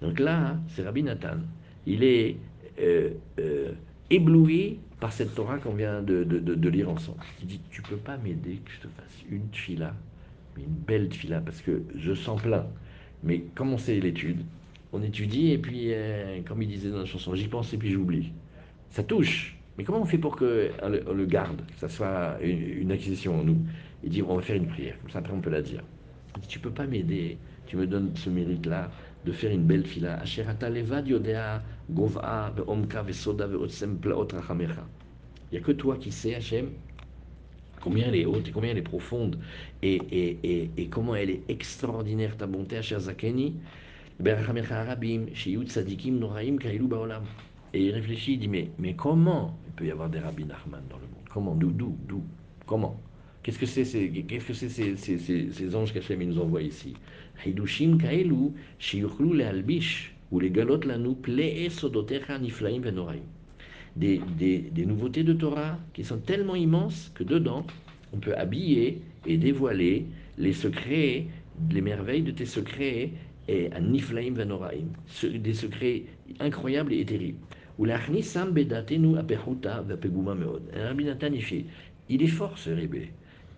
Donc 0.02 0.20
là, 0.20 0.58
c'est 0.68 0.84
Rabbi 0.84 1.04
Nathan. 1.04 1.38
Il 1.86 2.04
est 2.04 2.38
euh, 2.80 3.12
euh, 3.40 3.72
ébloui 4.10 4.80
par 5.00 5.14
cette 5.14 5.34
Torah 5.36 5.58
qu'on 5.58 5.74
vient 5.74 6.02
de, 6.02 6.24
de, 6.24 6.70
lire 6.70 6.90
ensemble. 6.90 7.20
Il 7.42 7.48
dit 7.48 7.62
Tu 7.70 7.82
peux 7.82 7.98
pas 7.98 8.18
m'aider 8.18 8.60
que 8.66 8.72
je 8.72 8.80
te 8.82 8.88
fasse 8.88 9.24
une 9.30 9.50
tfila, 9.50 9.94
une 10.58 10.66
belle 10.66 11.10
tfila, 11.10 11.42
parce 11.42 11.62
que 11.62 11.84
je 11.96 12.14
sens 12.14 12.42
plein. 12.42 12.66
Mais 13.24 13.44
comme 13.56 13.74
on 13.74 13.78
sait 13.78 14.00
l'étude, 14.00 14.42
on 14.92 15.02
étudie 15.02 15.52
et 15.52 15.58
puis, 15.58 15.94
euh, 15.94 16.42
comme 16.46 16.62
il 16.62 16.68
disait 16.68 16.90
dans 16.90 17.00
la 17.00 17.06
chanson, 17.06 17.34
j'y 17.36 17.48
pense 17.48 17.74
et 17.74 17.78
puis 17.78 17.92
j'oublie. 17.92 18.32
Ça 18.90 19.04
touche. 19.04 19.58
Mais 19.78 19.84
comment 19.84 20.02
on 20.02 20.06
fait 20.06 20.18
pour 20.18 20.36
qu'on 20.36 20.46
le, 20.46 21.26
garde, 21.26 21.62
que 21.66 21.80
ça 21.80 21.90
soit 21.90 22.38
une, 22.42 22.92
acquisition 22.92 23.40
en 23.40 23.44
nous? 23.44 23.58
Il 24.04 24.10
dit 24.10 24.22
On 24.22 24.36
va 24.36 24.42
faire 24.42 24.58
une 24.58 24.68
prière, 24.68 25.00
comme 25.02 25.10
ça 25.10 25.20
après 25.20 25.34
on 25.34 25.42
peut 25.42 25.50
la 25.50 25.62
dire. 25.62 25.82
Tu 26.48 26.60
peux 26.60 26.72
pas 26.72 26.86
m'aider, 26.86 27.38
tu 27.66 27.78
me 27.78 27.88
donnes 27.88 28.16
ce 28.16 28.30
mérite-là 28.30 28.92
de 29.26 29.32
faire 29.32 29.52
une 29.52 29.64
belle 29.64 29.86
fila. 29.86 30.22
Il 30.26 30.44
n'y 35.52 35.58
a 35.58 35.62
que 35.62 35.72
toi 35.72 35.98
qui 35.98 36.12
sais, 36.12 36.36
Hachem, 36.36 36.70
combien 37.80 38.08
elle 38.08 38.16
est 38.16 38.26
haute 38.26 38.48
et 38.48 38.52
combien 38.52 38.72
elle 38.72 38.78
est 38.78 38.82
profonde. 38.82 39.40
Et, 39.82 39.96
et, 39.96 40.72
et, 40.78 40.88
comment 40.88 41.16
elle 41.16 41.30
est 41.30 41.44
extraordinaire 41.50 42.36
ta 42.38 42.48
bonté, 42.48 42.78
Hachem 42.78 43.00
Zakeni. 43.00 43.56
Et 47.74 47.86
il 47.86 47.92
réfléchit, 47.92 48.34
il 48.34 48.40
dit 48.40 48.48
mais, 48.48 48.70
mais 48.78 48.94
comment 48.96 49.60
il 49.68 49.74
peut 49.74 49.86
y 49.86 49.92
avoir 49.92 50.10
des 50.10 50.20
rabbins 50.20 50.46
Nachman 50.46 50.84
dans 50.90 50.98
le 50.98 51.08
monde? 51.08 51.24
Comment? 51.32 51.56
D'où 51.56 51.72
D'où? 51.72 52.24
Comment? 52.66 53.02
Qu'est-ce 53.44 53.60
que 53.60 53.66
c'est 53.66 53.84
ces, 53.84 54.10
qu'est-ce 54.10 54.46
que 54.46 54.54
c'est 54.54 54.70
ces, 54.70 54.96
ces, 54.96 55.18
ces, 55.18 55.76
anges 55.76 55.92
qu'Hachem 55.94 56.24
nous 56.24 56.40
envoie 56.40 56.62
ici? 56.62 56.94
Hidushim 57.46 57.98
kaelu 57.98 58.54
shiuchlu 58.80 59.36
lealbish 59.36 60.16
ou 60.32 60.40
les 60.40 60.50
galotes 60.50 60.86
lanu 60.86 61.14
plee 61.14 61.70
sodotecha 61.70 62.40
niflaim 62.40 62.80
venoraim. 62.80 63.20
Des, 63.98 64.22
des, 64.40 64.86
nouveautés 64.86 65.24
de 65.24 65.34
Torah 65.34 65.78
qui 65.92 66.06
sont 66.06 66.20
tellement 66.20 66.56
immenses 66.56 67.12
que 67.16 67.26
dedans, 67.26 67.68
on 68.14 68.18
peut 68.18 68.34
habiller 68.38 69.02
et 69.28 69.36
dévoiler 69.36 70.06
les 70.38 70.54
secrets, 70.54 71.26
les 71.70 71.82
merveilles 71.82 72.24
de 72.24 72.32
tes 72.32 72.46
secrets 72.46 73.12
et 73.50 73.70
à 73.74 73.82
niflaim 73.82 74.36
venoraim, 74.36 74.88
des 75.22 75.54
secrets 75.54 76.04
incroyables 76.40 76.94
et 76.94 77.04
terribles. 77.04 77.40
Ou 77.78 77.84
l'achnisam 77.84 78.54
bedatenu 78.54 79.18
apechuta 79.18 79.82
vapeguma 79.82 80.34
meod. 80.34 80.62
Nathan, 80.74 81.34
il 82.08 82.24
est 82.24 82.28
fort 82.28 82.58
ce 82.58 82.70
rébé 82.70 83.12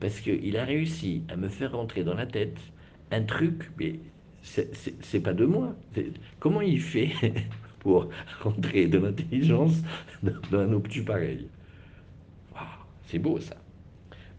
parce 0.05 0.21
qu'il 0.21 0.55
a 0.55 0.65
réussi 0.65 1.25
à 1.29 1.35
me 1.35 1.49
faire 1.49 1.71
rentrer 1.71 2.03
dans 2.03 2.13
la 2.13 2.27
tête 2.27 2.59
un 3.09 3.23
truc, 3.23 3.71
mais 3.79 4.01
c'est 4.43 5.19
pas 5.19 5.33
de 5.33 5.45
moi. 5.47 5.75
Comment 6.39 6.61
il 6.61 6.79
fait 6.79 7.09
pour 7.79 8.09
rentrer 8.39 8.85
de 8.85 8.99
l'intelligence 8.99 9.81
d'un 10.21 10.71
obtus 10.73 11.03
pareil? 11.03 11.49
C'est 13.01 13.17
beau 13.17 13.39
ça. 13.39 13.55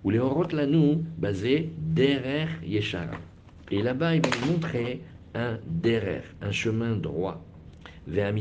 Ou 0.05 0.11
les 0.11 0.21
nous 0.69 1.05
basé 1.19 1.75
derrière 1.79 2.63
Yeshara. 2.63 3.19
Et 3.73 3.83
là-bas, 3.83 4.15
il 4.15 4.23
nous 4.23 4.39
montrer 4.39 5.03
un 5.35 5.59
derrière, 5.67 6.23
un 6.43 6.53
chemin 6.53 6.95
droit, 6.95 7.45
vers 8.07 8.33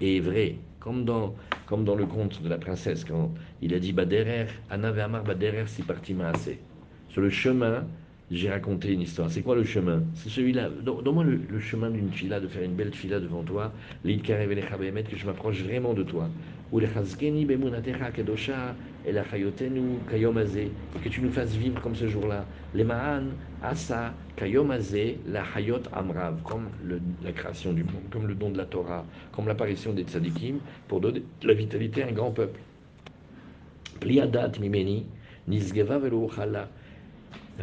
et 0.00 0.20
vrai, 0.20 0.58
comme 0.80 1.06
dans, 1.06 1.34
comme 1.66 1.84
dans 1.84 1.96
le 1.96 2.06
conte 2.06 2.42
de 2.42 2.48
la 2.48 2.58
princesse, 2.58 3.04
quand 3.04 3.32
il 3.60 3.74
a 3.74 3.78
dit 3.78 3.92
Baderer, 3.92 4.46
Anna 4.70 4.92
Ve'amar 4.92 5.24
Baderer 5.24 5.64
si 5.66 5.82
parti 5.82 6.14
assez. 6.28 6.58
Sur 7.08 7.22
le 7.22 7.30
chemin, 7.30 7.84
j'ai 8.30 8.50
raconté 8.50 8.92
une 8.92 9.02
histoire. 9.02 9.30
C'est 9.30 9.42
quoi 9.42 9.54
le 9.54 9.64
chemin? 9.64 10.02
C'est 10.14 10.28
celui-là. 10.28 10.68
Donne-moi 10.82 11.24
le, 11.24 11.60
chemin 11.60 11.90
d'une 11.90 12.10
fila, 12.10 12.40
de 12.40 12.48
faire 12.48 12.62
une 12.62 12.74
belle 12.74 12.92
fila 12.92 13.20
devant 13.20 13.42
toi, 13.42 13.72
que 14.04 15.16
je 15.16 15.26
m'approche 15.26 15.62
vraiment 15.62 15.94
de 15.94 16.02
toi. 16.02 16.28
Que 16.72 16.78
tu 21.08 21.20
nous 21.20 21.30
fasses 21.30 21.54
vivre 21.54 21.80
comme 21.80 21.94
ce 21.94 22.08
jour-là. 22.08 22.44
La 22.74 22.84
hayot 25.54 25.82
amrav, 25.92 26.42
comme 26.42 26.68
la 27.22 27.32
création 27.32 27.72
du 27.72 27.84
monde, 27.84 28.02
comme 28.10 28.26
le 28.26 28.34
don 28.34 28.50
de 28.50 28.58
la 28.58 28.64
Torah, 28.64 29.06
comme 29.30 29.46
l'apparition 29.46 29.92
des 29.92 30.02
tzadikim, 30.02 30.58
pour 30.88 31.00
donner 31.00 31.22
la 31.44 31.54
vitalité 31.54 32.02
à 32.02 32.08
un 32.08 32.12
grand 32.12 32.32
peuple. 32.32 32.58
Mimeni, 34.04 35.06
nisgeva 35.46 36.00
La 36.48 36.68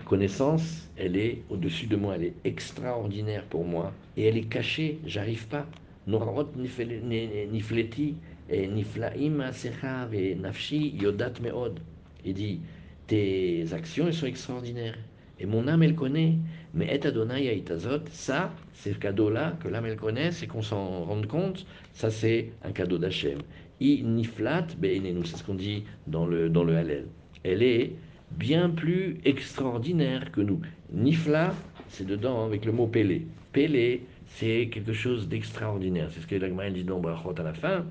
connaissance, 0.05 0.89
elle 0.95 1.17
est 1.17 1.43
au-dessus 1.49 1.87
de 1.87 1.97
moi, 1.97 2.15
elle 2.15 2.23
est 2.23 2.35
extraordinaire 2.45 3.43
pour 3.49 3.65
moi, 3.65 3.91
et 4.15 4.27
elle 4.27 4.37
est 4.37 4.47
cachée, 4.47 4.99
j'arrive 5.05 5.47
pas. 5.49 5.67
Norot 6.07 6.47
nifleti, 6.57 8.15
asecha 8.49 10.05
ve 10.11 10.35
nafshi 10.35 10.95
yodat 11.01 11.39
meod. 11.41 11.79
Il 12.25 12.33
dit, 12.33 12.59
tes 13.07 13.65
actions, 13.73 14.07
elles 14.07 14.13
sont 14.13 14.27
extraordinaires. 14.27 14.97
Et 15.39 15.45
mon 15.45 15.67
âme, 15.67 15.83
elle 15.83 15.95
connaît. 15.95 16.37
Mais 16.73 16.87
et 16.87 17.05
Adonai 17.05 17.55
itazot, 17.57 18.01
ça, 18.11 18.53
c'est 18.73 18.93
ce 18.93 18.97
cadeau-là 18.97 19.57
que 19.61 19.67
l'âme, 19.67 19.85
elle 19.85 19.97
connaît, 19.97 20.31
c'est 20.31 20.47
qu'on 20.47 20.61
s'en 20.61 21.03
rende 21.03 21.27
compte. 21.27 21.65
Ça, 21.91 22.09
c'est 22.09 22.51
un 22.63 22.71
cadeau 22.71 22.97
d'Hachem. 22.97 23.39
I 23.81 24.03
niflat 24.03 24.67
be'enenu, 24.77 25.25
c'est 25.25 25.37
ce 25.37 25.43
qu'on 25.43 25.55
dit 25.55 25.83
dans 26.07 26.25
le, 26.25 26.49
dans 26.49 26.63
le 26.63 26.77
Hallel. 26.77 27.07
Elle 27.43 27.61
est 27.63 27.91
bien 28.31 28.69
plus 28.69 29.17
extraordinaire 29.25 30.31
que 30.31 30.41
nous. 30.41 30.61
Nifla, 30.91 31.53
c'est 31.89 32.07
dedans 32.07 32.45
avec 32.45 32.65
le 32.65 32.71
mot 32.71 32.87
pélé. 32.87 33.27
Pélé, 33.51 34.03
c'est 34.27 34.69
quelque 34.71 34.93
chose 34.93 35.27
d'extraordinaire. 35.27 36.09
C'est 36.11 36.21
ce 36.21 36.27
que 36.27 36.35
l'Agma 36.35 36.69
dit 36.69 36.83
dans 36.83 36.99
Brachot 36.99 37.35
à 37.37 37.43
la 37.43 37.53
fin. 37.53 37.85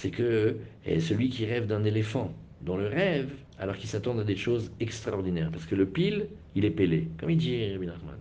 C'est 0.00 0.10
que 0.10 0.56
celui 0.98 1.28
qui 1.28 1.44
rêve 1.44 1.66
d'un 1.66 1.84
éléphant, 1.84 2.32
dans 2.62 2.78
le 2.78 2.86
rêve, 2.86 3.28
alors 3.58 3.76
qu'il 3.76 3.86
s'attend 3.86 4.18
à 4.18 4.24
des 4.24 4.34
choses 4.34 4.72
extraordinaires. 4.80 5.50
Parce 5.52 5.66
que 5.66 5.74
le 5.74 5.84
pile, 5.84 6.28
il 6.54 6.64
est 6.64 6.70
pélé. 6.70 7.06
Comme 7.18 7.28
il 7.28 7.36
dit 7.36 7.70
Rabbi 7.70 7.86
Nachman, 7.86 8.14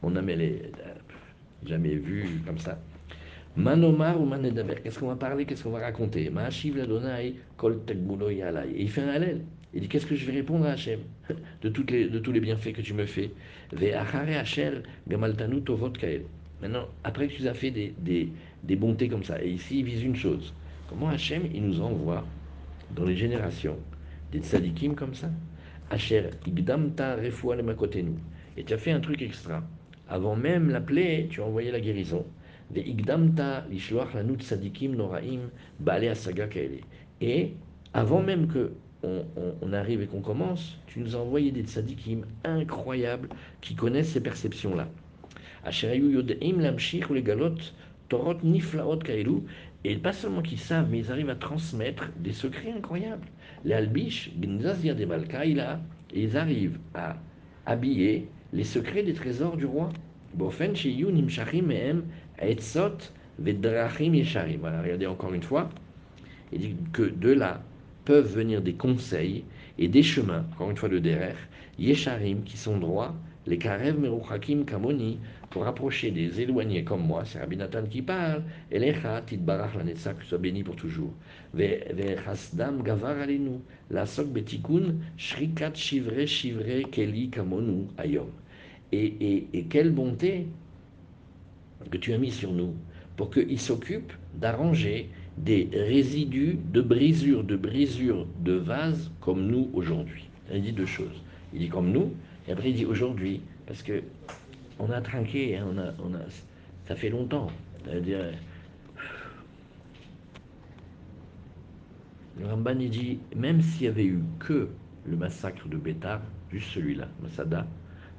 mon 0.00 0.14
âme, 0.14 0.28
elle 0.28 0.40
est 0.40 0.62
euh, 0.78 0.94
jamais 1.66 1.96
vue 1.96 2.40
comme 2.46 2.58
ça. 2.58 2.78
Manomar 3.56 4.20
ou 4.20 4.24
manedaber, 4.24 4.76
qu'est-ce 4.84 5.00
qu'on 5.00 5.08
va 5.08 5.16
parler, 5.16 5.44
qu'est-ce 5.44 5.64
qu'on 5.64 5.70
va 5.70 5.80
raconter? 5.80 6.30
Ma'ashiv 6.30 6.76
ladonai 6.76 7.34
kol 7.56 7.80
yalai. 8.30 8.70
Et 8.76 8.82
il 8.82 8.90
fait 8.90 9.02
un 9.02 9.08
halel. 9.08 9.40
Il 9.74 9.80
dit 9.80 9.88
Qu'est-ce 9.88 10.06
que 10.06 10.14
je 10.14 10.24
vais 10.24 10.34
répondre 10.34 10.66
à 10.66 10.70
Hachem? 10.70 11.00
De, 11.62 11.68
tous 11.68 12.32
les 12.32 12.40
bienfaits 12.40 12.74
que 12.74 12.80
tu 12.80 12.94
me 12.94 13.06
fais 13.06 13.32
Maintenant, 16.62 16.86
après 17.02 17.26
que 17.26 17.32
tu 17.32 17.48
as 17.48 17.54
fait 17.54 17.72
des, 17.72 18.28
des 18.62 18.76
bontés 18.76 19.08
comme 19.08 19.24
ça, 19.24 19.42
et 19.42 19.50
ici 19.50 19.80
il 19.80 19.84
vise 19.84 20.02
une 20.02 20.16
chose 20.16 20.54
comment 20.92 21.08
Hachem 21.08 21.44
il 21.54 21.64
nous 21.66 21.80
envoie 21.80 22.24
dans 22.94 23.04
les 23.04 23.16
générations 23.16 23.78
des 24.30 24.40
tzadikim 24.40 24.94
comme 24.94 25.14
ça? 25.14 25.30
Asher 25.90 26.30
igdamta 26.46 27.16
refoua 27.16 27.56
nous. 27.56 28.18
Et 28.56 28.64
tu 28.64 28.74
as 28.74 28.78
fait 28.78 28.92
un 28.92 29.00
truc 29.00 29.22
extra. 29.22 29.62
Avant 30.08 30.36
même 30.36 30.70
la 30.70 30.80
plaie, 30.80 31.28
tu 31.30 31.40
as 31.40 31.44
envoyé 31.44 31.70
la 31.70 31.80
guérison. 31.80 32.24
igdamta 32.74 33.64
lishloach 33.70 34.14
lanu 34.14 34.36
tzadikim 34.38 34.96
noraim 34.96 35.50
baale 35.80 36.08
asaga 36.08 36.48
Et 37.20 37.54
avant 37.94 38.22
même 38.22 38.46
que 38.48 38.72
on, 39.02 39.72
arrive 39.72 40.02
et 40.02 40.06
qu'on 40.06 40.20
commence, 40.20 40.78
tu 40.86 41.00
nous 41.00 41.16
as 41.16 41.18
envoyé 41.18 41.50
des 41.50 41.62
tzadikim 41.62 42.24
incroyables 42.44 43.28
qui 43.60 43.74
connaissent 43.74 44.12
ces 44.12 44.20
perceptions-là. 44.20 44.88
Et 49.84 49.96
pas 49.96 50.12
seulement 50.12 50.42
qu'ils 50.42 50.58
savent, 50.58 50.88
mais 50.90 50.98
ils 50.98 51.10
arrivent 51.10 51.30
à 51.30 51.34
transmettre 51.34 52.10
des 52.18 52.32
secrets 52.32 52.72
incroyables. 52.76 53.26
Les 53.64 53.74
albish, 53.74 54.30
et 56.14 56.22
ils 56.22 56.36
arrivent 56.36 56.78
à 56.94 57.16
habiller 57.66 58.28
les 58.52 58.64
secrets 58.64 59.02
des 59.02 59.14
trésors 59.14 59.56
du 59.56 59.66
roi. 59.66 59.88
Voilà, 64.60 64.82
regardez 64.82 65.06
encore 65.06 65.34
une 65.34 65.42
fois. 65.42 65.70
Il 66.52 66.60
dit 66.60 66.76
que 66.92 67.02
de 67.02 67.32
là, 67.32 67.62
peuvent 68.04 68.32
venir 68.32 68.62
des 68.62 68.74
conseils 68.74 69.44
et 69.78 69.88
des 69.88 70.02
chemins, 70.02 70.44
encore 70.52 70.70
une 70.70 70.76
fois 70.76 70.88
de 70.88 70.98
derer, 70.98 71.34
yesharim, 71.78 72.42
qui 72.44 72.56
sont 72.56 72.78
droits, 72.78 73.14
les 73.46 73.58
karev 73.58 73.98
meruchakim 73.98 74.64
kamoni, 74.64 75.18
pour 75.50 75.66
approcher 75.66 76.10
des 76.10 76.40
éloignés 76.40 76.84
comme 76.84 77.06
moi, 77.06 77.24
c'est 77.24 77.38
Rabbi 77.38 77.56
Nathan 77.56 77.84
qui 77.88 78.02
parle, 78.02 78.42
et 78.70 78.92
tit 79.26 79.36
barach 79.36 79.74
la 79.76 79.84
netza, 79.84 80.14
que 80.14 80.24
soit 80.24 80.38
béni 80.38 80.62
pour 80.62 80.76
toujours. 80.76 81.12
Ve 81.54 81.84
gavar 82.82 83.20
alenu, 83.20 83.60
la 83.90 84.06
sok 84.06 84.28
betikun, 84.28 84.94
shrikat 85.16 85.74
shivre 85.74 86.26
shivre 86.26 86.88
keli 86.90 87.28
kamonu 87.30 87.88
ayom. 87.98 88.30
Et, 88.92 89.04
et, 89.20 89.48
et 89.52 89.64
quelle 89.64 89.90
bonté 89.90 90.46
que 91.90 91.98
tu 91.98 92.12
as 92.12 92.18
mis 92.18 92.30
sur 92.30 92.52
nous 92.52 92.74
pour 93.16 93.30
qu'ils 93.30 93.60
s'occupent 93.60 94.12
d'arranger 94.34 95.10
des 95.38 95.68
résidus 95.72 96.58
de 96.72 96.80
brisure, 96.80 97.44
de 97.44 97.56
brisure 97.56 98.26
de 98.40 98.52
vase 98.52 99.10
comme 99.20 99.46
nous 99.46 99.70
aujourd'hui. 99.74 100.28
Il 100.52 100.62
dit 100.62 100.72
deux 100.72 100.86
choses. 100.86 101.22
Il 101.54 101.60
dit 101.60 101.68
comme 101.68 101.90
nous, 101.90 102.12
et 102.46 102.52
après 102.52 102.70
il 102.70 102.76
dit 102.76 102.86
aujourd'hui, 102.86 103.42
parce 103.66 103.82
que 103.82 104.02
on 104.78 104.90
a 104.90 105.00
trinqué, 105.00 105.56
hein, 105.56 105.66
on 105.70 105.78
a, 105.78 105.92
on 106.02 106.14
a, 106.14 106.20
ça 106.86 106.96
fait 106.96 107.10
longtemps. 107.10 107.48
le 107.86 108.32
Ramban 112.44 112.78
il 112.80 112.90
dit, 112.90 113.18
même 113.36 113.60
s'il 113.62 113.84
y 113.84 113.88
avait 113.88 114.06
eu 114.06 114.20
que 114.40 114.68
le 115.06 115.16
massacre 115.16 115.68
de 115.68 115.76
Bétar, 115.76 116.20
juste 116.50 116.70
celui-là, 116.70 117.08
Masada, 117.22 117.66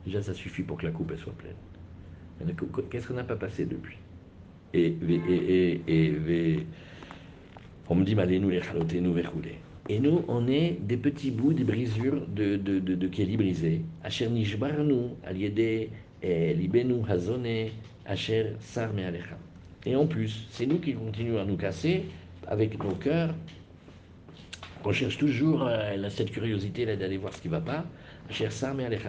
déjà 0.05 0.21
ça 0.21 0.33
suffit 0.33 0.63
pour 0.63 0.77
que 0.77 0.85
la 0.85 0.91
coupe 0.91 1.15
soit 1.17 1.33
pleine. 1.33 1.55
Qu'est-ce 2.89 3.07
qu'on 3.07 3.13
n'a 3.13 3.23
pas 3.23 3.35
passé 3.35 3.65
depuis 3.65 3.97
et, 4.73 4.97
et, 5.07 5.81
et, 5.87 6.65
on 7.89 7.95
me 7.95 8.03
dit, 8.03 8.15
nous 8.15 8.49
les 8.49 9.01
nous 9.01 9.13
Et 9.89 9.99
nous, 9.99 10.23
on 10.29 10.47
est 10.47 10.77
des 10.81 10.95
petits 10.95 11.31
bouts, 11.31 11.51
des 11.51 11.65
brisures 11.65 12.25
de, 12.27 12.55
de, 12.55 12.79
de, 12.79 13.07
Kéli 13.07 13.35
brisé. 13.35 13.81
Asher 14.03 14.29
nishbarnu, 14.29 15.09
aliede, 15.25 15.89
libenu 16.23 17.01
hazone, 17.09 17.69
asher. 18.05 18.53
Et 19.85 19.95
en 19.95 20.07
plus, 20.07 20.47
c'est 20.51 20.65
nous 20.65 20.79
qui 20.79 20.93
continuons 20.93 21.41
à 21.41 21.45
nous 21.45 21.57
casser 21.57 22.05
avec 22.47 22.81
nos 22.81 22.95
cœurs. 22.95 23.35
On 24.85 24.91
cherche 24.93 25.17
toujours 25.17 25.63
euh, 25.67 26.09
cette 26.09 26.31
curiosité 26.31 26.85
d'aller 26.85 27.17
voir 27.17 27.33
ce 27.33 27.41
qui 27.41 27.47
ne 27.47 27.53
va 27.53 27.61
pas. 27.61 27.85
Asher 28.29 28.47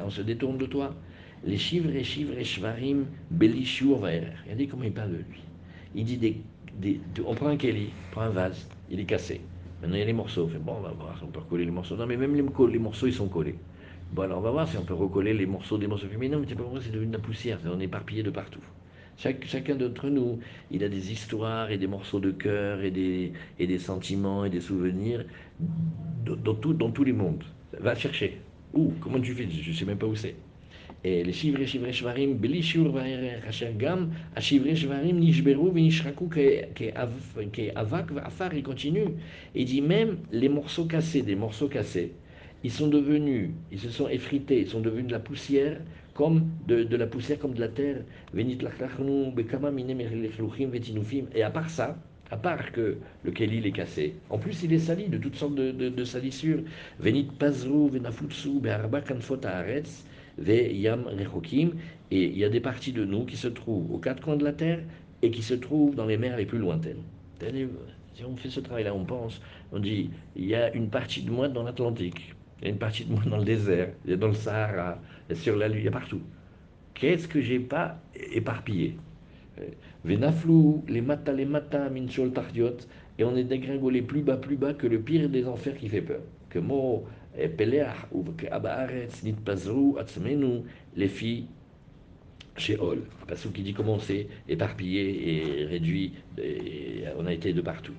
on 0.05 0.11
se 0.11 0.23
détourne 0.23 0.59
de 0.59 0.67
toi. 0.67 0.95
Les 1.45 1.59
chivres 1.59 1.95
et 1.95 2.03
chivres 2.03 2.37
et 2.37 2.45
shvarim, 2.45 3.07
Regardez 3.41 4.67
comment 4.67 4.85
il 4.85 4.93
parle 4.93 5.13
de 5.13 5.17
lui. 5.17 5.43
Il 5.95 6.05
dit 6.05 6.17
des 6.17 7.01
on 7.25 7.35
prend 7.35 7.49
un 7.49 7.57
Kelly, 7.57 7.91
on 8.09 8.13
prend 8.13 8.23
un 8.23 8.31
vase, 8.31 8.69
il 8.91 8.99
est 8.99 9.05
cassé. 9.05 9.41
Maintenant, 9.85 9.97
il 9.97 10.01
y 10.01 10.03
a 10.03 10.07
les 10.07 10.15
morceaux. 10.15 10.49
fait, 10.49 10.59
bon, 10.59 10.77
on 10.79 10.81
va 10.81 10.93
voir 10.93 11.19
si 11.19 11.25
on 11.25 11.27
peut 11.27 11.41
recoller 11.41 11.67
les 11.67 11.71
morceaux. 11.71 11.95
Non, 11.95 12.07
mais 12.07 12.17
même 12.17 12.35
les, 12.35 12.79
morceaux, 12.79 13.07
ils 13.07 13.13
sont 13.13 13.29
collés. 13.29 13.57
Bon, 14.13 14.23
alors 14.23 14.39
on 14.39 14.41
va 14.41 14.51
voir 14.51 14.67
si 14.67 14.79
on 14.79 14.83
peut 14.83 14.95
recoller 14.95 15.35
les 15.35 15.45
morceaux 15.45 15.77
des 15.77 15.87
morceaux. 15.87 16.07
Non, 16.07 16.39
mais 16.41 16.47
c'est 16.49 16.55
pas 16.55 16.63
vrai, 16.63 16.81
c'est 16.83 16.91
devenu 16.91 17.09
de 17.09 17.13
la 17.13 17.19
poussière. 17.19 17.59
On 17.67 17.79
est 17.79 17.85
éparpillé 17.85 18.23
de 18.23 18.31
partout. 18.31 18.63
chacun 19.19 19.75
d'entre 19.75 20.09
nous, 20.09 20.39
il 20.71 20.85
a 20.85 20.89
des 20.89 21.13
histoires 21.13 21.71
et 21.71 21.77
des 21.77 21.87
morceaux 21.87 22.19
de 22.19 22.31
cœur 22.31 22.81
et 22.81 22.91
des, 22.91 23.35
et 23.59 23.67
des 23.67 23.79
sentiments 23.79 24.47
et 24.47 24.51
des 24.51 24.63
souvenirs 24.63 25.27
dans, 26.25 26.55
tout, 26.55 26.73
dans 26.73 26.91
tous 26.91 27.05
les 27.05 27.13
mondes. 27.13 27.45
Va 27.79 27.95
chercher. 27.95 28.41
Où? 28.73 28.91
Comment 29.03 29.21
tu 29.21 29.35
fais? 29.35 29.47
Je 29.51 29.69
ne 29.69 29.75
sais 29.75 29.85
même 29.85 29.99
pas 29.99 30.07
où 30.07 30.17
c'est. 30.17 30.35
Et 31.07 31.23
les 31.23 31.33
shivre 31.33 31.63
shivre 31.67 31.93
shvarim 31.93 32.35
beli 32.35 32.63
shiur 32.63 32.91
va'erech 32.91 33.47
asher 33.47 33.73
gam 33.77 34.11
shivre 34.39 34.75
shvarim 34.75 35.19
nishberu 35.21 35.71
v'nishraku 35.71 36.29
ke'avak 36.31 38.11
v'afar 38.11 38.55
il 38.55 38.63
continue 38.63 39.11
il 39.55 39.67
dit 39.67 39.83
même 39.83 40.17
les 40.33 40.49
morceaux 40.49 40.87
cassés 40.87 41.21
des 41.21 41.37
morceaux 41.37 41.69
cassés 41.69 42.13
ils 42.63 42.71
sont 42.71 42.89
devenus 42.89 43.51
ils 43.71 43.79
se 43.79 43.91
sont 43.91 44.09
effrités 44.09 44.61
ils 44.63 44.69
sont 44.69 44.81
devenus 44.81 45.09
de 45.09 45.13
la 45.13 45.19
poussière 45.19 45.79
comme 46.15 46.49
de, 46.67 46.85
de 46.85 46.97
la 46.97 47.07
poussière 47.07 47.39
comme 47.39 47.53
de 47.55 47.61
la 47.61 47.69
terre. 47.69 47.99
Et 51.35 51.43
à 51.43 51.51
part 51.51 51.69
ça 51.69 51.99
à 52.31 52.37
part 52.39 52.73
que 52.73 52.97
le 53.23 53.31
Kelil 53.31 53.67
est 53.67 53.73
cassé, 53.73 54.15
en 54.31 54.39
plus 54.39 54.63
il 54.63 54.73
est 54.73 54.79
sali 54.79 55.09
de 55.09 55.19
toutes 55.19 55.37
sortes 55.37 55.55
de, 55.55 55.71
de 55.71 56.05
salissures. 56.05 56.63
Venit 56.99 57.29
pazru, 57.39 57.91
venafutsu, 57.91 58.61
be'arba 58.61 59.03
kanfot 59.03 59.45
haaretz, 59.45 60.05
Rechokim, 60.39 61.73
et 62.11 62.25
il 62.25 62.39
y 62.39 62.45
a 62.45 62.49
des 62.49 62.61
parties 62.61 62.93
de 62.93 63.05
nous 63.05 63.25
qui 63.25 63.37
se 63.37 63.49
trouvent 63.49 63.93
aux 63.93 63.99
quatre 63.99 64.23
coins 64.23 64.37
de 64.37 64.45
la 64.45 64.53
terre 64.53 64.81
et 65.23 65.31
qui 65.31 65.43
se 65.43 65.55
trouvent 65.55 65.95
dans 65.95 66.07
les 66.07 66.17
mers 66.17 66.37
les 66.37 66.47
plus 66.47 66.59
lointaines. 66.59 67.03
Si 68.15 68.25
on 68.25 68.37
fait 68.37 68.51
ce 68.51 68.61
travail-là, 68.61 68.95
on 68.95 69.05
pense, 69.05 69.41
on 69.73 69.81
dit, 69.81 70.11
il 70.37 70.47
y 70.47 70.55
a 70.55 70.73
une 70.75 70.89
partie 70.89 71.23
de 71.23 71.31
moi 71.31 71.49
dans 71.49 71.65
l'Atlantique, 71.65 72.35
il 72.61 72.65
y 72.65 72.69
a 72.69 72.71
une 72.71 72.79
partie 72.79 73.05
de 73.05 73.13
moi 73.13 73.23
dans 73.27 73.39
le 73.39 73.45
désert, 73.45 73.91
il 74.05 74.11
y 74.13 74.15
a 74.15 74.17
dans 74.17 74.29
le 74.29 74.35
Sahara, 74.35 75.01
sur 75.35 75.57
la 75.57 75.69
Lune, 75.69 75.79
il 75.79 75.85
y 75.85 75.89
a 75.89 75.91
partout. 75.91 76.21
Qu'est-ce 76.95 77.27
que 77.27 77.41
j'ai 77.41 77.59
pas 77.59 78.01
éparpillé? 78.15 78.97
Venaflou, 80.05 80.85
les 80.89 81.01
les 81.01 81.45
minchol 81.45 82.33
et 83.19 83.25
on 83.25 83.37
est 83.37 83.45
dégringolé 83.45 84.03
plus 84.03 84.23
bas, 84.23 84.37
plus 84.37 84.57
bas 84.57 84.75
que 84.75 84.87
le 84.87 85.01
pire 85.01 85.29
des 85.29 85.47
enfers 85.47 85.77
qui 85.77 85.89
fait 85.89 86.03
peur. 86.03 86.21
Que 86.51 86.59
mot 86.59 87.05
Peleach 87.58 88.08
ou 88.12 88.26
Abaaretz 88.52 89.24
nitpazru 89.24 89.98
atzmenu 90.00 90.64
les 90.96 91.08
filles 91.08 91.46
Sheol. 92.58 93.02
Parce 93.28 93.48
qui 93.54 93.62
dit 93.62 93.74
comment 93.74 94.00
c'est 94.00 94.28
éparpillé 94.48 95.62
et 95.62 95.66
réduit, 95.66 96.14
et 96.38 97.04
on 97.18 97.26
a 97.26 97.34
été 97.34 97.54
de 97.54 97.62
partout. 97.62 97.94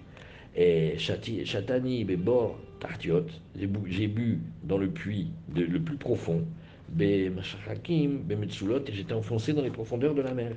Et 0.54 0.98
Chatani, 0.98 2.04
Bebor, 2.04 2.58
Tartiot, 2.80 3.26
j'ai 3.56 4.08
bu 4.08 4.38
dans 4.64 4.78
le 4.78 4.90
puits 4.90 5.30
de, 5.54 5.62
le 5.62 5.80
plus 5.80 5.96
profond, 5.96 6.44
Be 6.88 7.30
Mashachakim, 7.34 8.18
Be 8.18 8.32
Metsulot, 8.32 8.80
et 8.86 8.92
j'étais 8.92 9.14
enfoncé 9.14 9.52
dans 9.52 9.62
les 9.62 9.70
profondeurs 9.70 10.14
de 10.14 10.22
la 10.22 10.34
mer. 10.34 10.52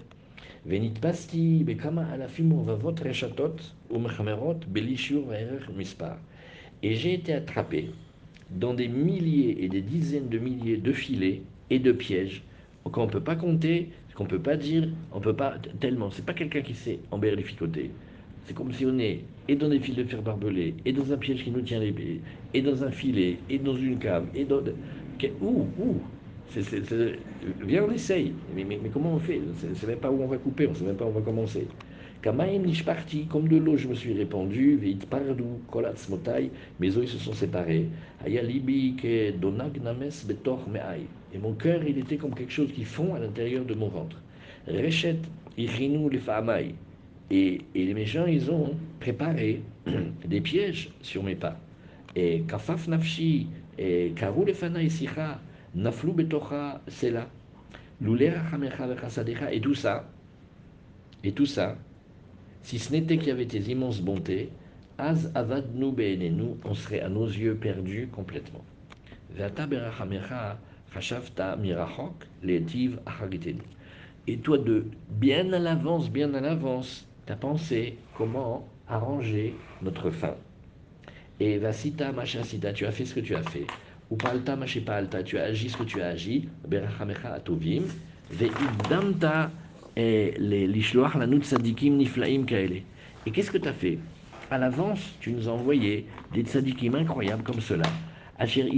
ונתפסתי 0.66 1.64
בכמה 1.66 2.14
אלפים 2.14 2.52
ורבבות 2.52 3.02
רשתות 3.02 3.72
ומחמרות 3.92 4.66
בלי 4.66 4.98
שיעור 4.98 5.28
וערך 5.28 5.70
מספר. 5.76 6.14
Et 6.84 6.96
j'ai 6.96 7.14
été 7.14 7.34
attrapé 7.34 7.86
dans 8.51 8.75
des 8.75 8.89
milliers 8.89 9.65
et 9.65 9.69
des 9.69 9.83
dizaines 9.83 10.29
de 10.29 10.39
milliers 10.39 10.77
de 10.77 10.93
filets 10.93 11.43
et 11.71 11.79
de 11.79 11.93
pièges 11.93 12.43
qu'on 12.91 13.07
ne 13.07 13.11
peut 13.11 13.21
pas 13.21 13.37
compter, 13.37 13.89
qu'on 14.15 14.25
ne 14.25 14.29
peut 14.29 14.39
pas 14.41 14.57
dire, 14.57 14.89
on 15.13 15.21
peut 15.21 15.35
pas 15.35 15.57
tellement. 15.81 16.11
C'est 16.11 16.25
pas 16.25 16.33
quelqu'un 16.33 16.63
qui 16.63 16.75
sait 16.75 16.99
emberlificoter. 17.11 17.91
C'est 18.45 18.55
comme 18.55 18.73
si 18.73 18.87
on 18.87 18.99
est 18.99 19.21
et 19.47 19.57
dans 19.57 19.69
des 19.69 19.81
fils 19.81 19.95
de 19.95 20.05
fer 20.05 20.21
barbelés, 20.23 20.75
et 20.85 20.93
dans 20.93 21.13
un 21.13 21.17
piège 21.17 21.43
qui 21.45 21.51
nous 21.51 21.63
tient 21.63 21.81
les 21.81 21.93
pieds, 21.93 22.21
et 22.53 22.61
dans 22.61 22.85
un 22.85 22.91
filet, 22.91 23.39
et 23.49 23.59
dans 23.59 23.77
une 23.77 23.99
cave, 23.99 24.27
et 24.35 24.45
dans... 24.45 24.61
Où 25.41 25.67
Où? 25.79 26.01
Viens, 27.61 27.85
on 27.85 27.91
essaye. 27.91 28.33
Mais, 28.55 28.65
mais 28.65 28.79
comment 28.93 29.15
on 29.15 29.19
fait? 29.19 29.41
On 29.65 29.69
ne 29.69 29.75
sait 29.75 29.87
même 29.87 29.99
pas 29.99 30.11
où 30.11 30.23
on 30.23 30.27
va 30.27 30.39
couper, 30.39 30.67
on 30.67 30.71
ne 30.71 30.77
sait 30.77 30.85
même 30.85 30.97
pas 30.97 31.05
où 31.05 31.09
on 31.09 31.13
va 31.13 31.21
commencer. 31.21 31.67
Kamaim 32.21 32.65
parti, 32.85 33.27
comme 33.27 33.47
de 33.47 33.59
l'eau, 33.59 33.77
je 33.77 33.87
me 33.87 33.95
suis 33.95 34.13
répandu, 34.13 34.77
veit 34.77 34.99
pardu, 35.09 35.45
kolatz 35.71 36.09
motai, 36.09 36.51
mes 36.81 36.97
os 36.97 37.07
se 37.07 37.19
sont 37.19 37.33
séparés. 37.33 37.87
Ayalibi 38.25 38.97
ke 38.97 39.31
donag 39.39 39.81
names 39.81 40.27
betor 40.27 40.69
me'ai. 40.69 41.07
Et 41.33 41.39
mon 41.39 41.53
cœur, 41.53 41.81
il 41.87 41.97
était 41.97 42.17
comme 42.17 42.35
quelque 42.35 42.53
chose 42.53 42.73
qui 42.73 42.83
fond 42.83 43.15
à 43.15 43.21
l'intérieur 43.21 43.65
de 43.65 43.75
mon 43.75 43.89
ventre. 43.89 44.17
Rechet 44.67 45.19
irinu 45.57 46.11
le 46.11 46.19
faamai. 46.19 46.75
Et, 47.31 47.61
et 47.77 47.85
les 47.85 47.95
méchants, 47.95 48.27
ils 48.27 48.51
ont 48.51 48.75
préparé 48.99 49.63
des 50.27 50.41
pièges 50.41 50.91
sur 51.03 51.23
mes 51.23 51.37
pas. 51.37 51.57
Et 52.17 52.43
kafaf 52.49 52.89
nafshi, 52.89 53.47
et 53.79 54.13
karu 54.17 54.45
le 54.45 54.89
sicha, 54.89 55.39
naflu 55.73 56.13
betocha 56.13 56.81
sela, 56.89 57.29
lulera 58.01 58.41
chamecha 58.51 58.89
vechasadecha, 58.89 59.53
et 59.53 59.61
tout 59.61 59.75
ça, 59.75 60.09
et 61.23 61.31
tout 61.33 61.47
ça, 61.47 61.77
si 62.63 62.79
ce 62.79 62.93
n'était 62.93 63.19
qu'il 63.19 63.29
y 63.29 63.33
avait 63.33 63.47
tes 63.47 63.61
immenses 63.61 64.01
bontés, 64.01 64.51
Az 65.01 65.31
avadnu 65.37 65.93
nous, 66.31 66.59
on 66.65 66.75
serait 66.75 67.01
à 67.01 67.09
nos 67.09 67.27
yeux 67.27 67.55
perdus 67.55 68.09
complètement. 68.11 68.65
Et 74.27 74.37
toi 74.39 74.59
de 74.59 74.85
bien 75.09 75.53
à 75.53 75.59
l'avance, 75.61 76.11
bien 76.11 76.35
à 76.35 76.41
l'avance, 76.41 77.07
tu 77.27 77.33
as 77.33 77.37
pensé 77.37 77.97
comment 78.17 78.69
arranger 78.89 79.55
notre 79.83 80.11
fin? 80.11 80.35
Et 81.39 81.59
vasita 81.59 82.11
machasita, 82.11 82.73
tu 82.73 82.85
as 82.85 82.91
fait 82.91 83.05
ce 83.05 83.15
que 83.15 83.21
tu 83.21 83.37
as 83.37 83.43
fait. 83.43 83.69
Ou 84.11 84.17
palta 84.17 84.57
machipalta, 84.57 85.23
tu 85.23 85.39
as 85.39 85.45
agi 85.45 85.71
ce 85.71 85.77
que 85.77 85.85
tu 85.85 86.03
as 86.03 86.09
agi. 86.09 86.49
Berachamecha 86.67 87.35
atovim. 87.35 87.85
Ve'idamta 88.33 89.53
et 89.99 90.33
les 90.39 90.69
l'ishloach 90.69 91.17
lanut 91.17 91.43
tzadikim 91.43 91.97
niflaim 91.97 92.45
kaele. 92.47 92.83
Et 93.27 93.33
qu'est-ce 93.33 93.51
que 93.51 93.59
tu 93.59 93.67
as 93.67 93.73
fait? 93.73 93.99
À 94.49 94.57
l'avance, 94.57 95.17
tu 95.21 95.33
nous 95.33 95.49
as 95.49 95.53
envoyé 95.53 96.07
des 96.33 96.43
tzadikim 96.43 96.95
incroyables 96.95 97.43
comme 97.43 97.61
cela. 97.61 97.85
Asher 98.39 98.71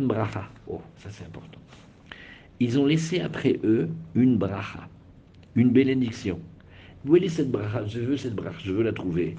bracha. 0.00 0.50
Oh, 0.66 0.82
ça 0.96 1.08
c'est 1.10 1.24
important. 1.24 1.60
Ils 2.58 2.78
ont 2.80 2.84
laissé 2.84 3.20
après 3.20 3.60
eux 3.62 3.88
une 4.16 4.36
bracha, 4.36 4.88
une 5.54 5.70
bénédiction. 5.70 6.40
Où 7.06 7.14
est 7.14 7.28
cette 7.28 7.52
bracha? 7.52 7.86
Je 7.86 8.00
veux 8.00 8.16
cette 8.16 8.34
bracha, 8.34 8.58
je 8.64 8.72
veux 8.72 8.82
la 8.82 8.92
trouver. 8.92 9.36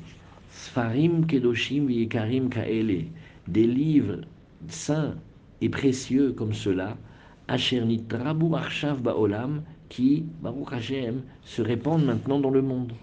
Sfarim 0.49 1.25
kedoshim 1.25 1.87
v'yekarim 1.87 2.47
kaele. 2.47 3.07
Des 3.49 3.67
livres 3.67 4.21
saints 4.69 5.15
et 5.59 5.67
précieux 5.67 6.31
comme 6.31 6.53
cela. 6.53 6.95
Asher 7.49 7.81
nitrabu 7.81 8.47
ba'olam 8.49 9.61
qui, 9.89 10.25
Baruch 10.41 10.71
Hashem, 10.71 11.21
se 11.43 11.61
répandent 11.61 12.05
maintenant 12.05 12.39
dans 12.39 12.49
le 12.49 12.61
monde. 12.61 12.93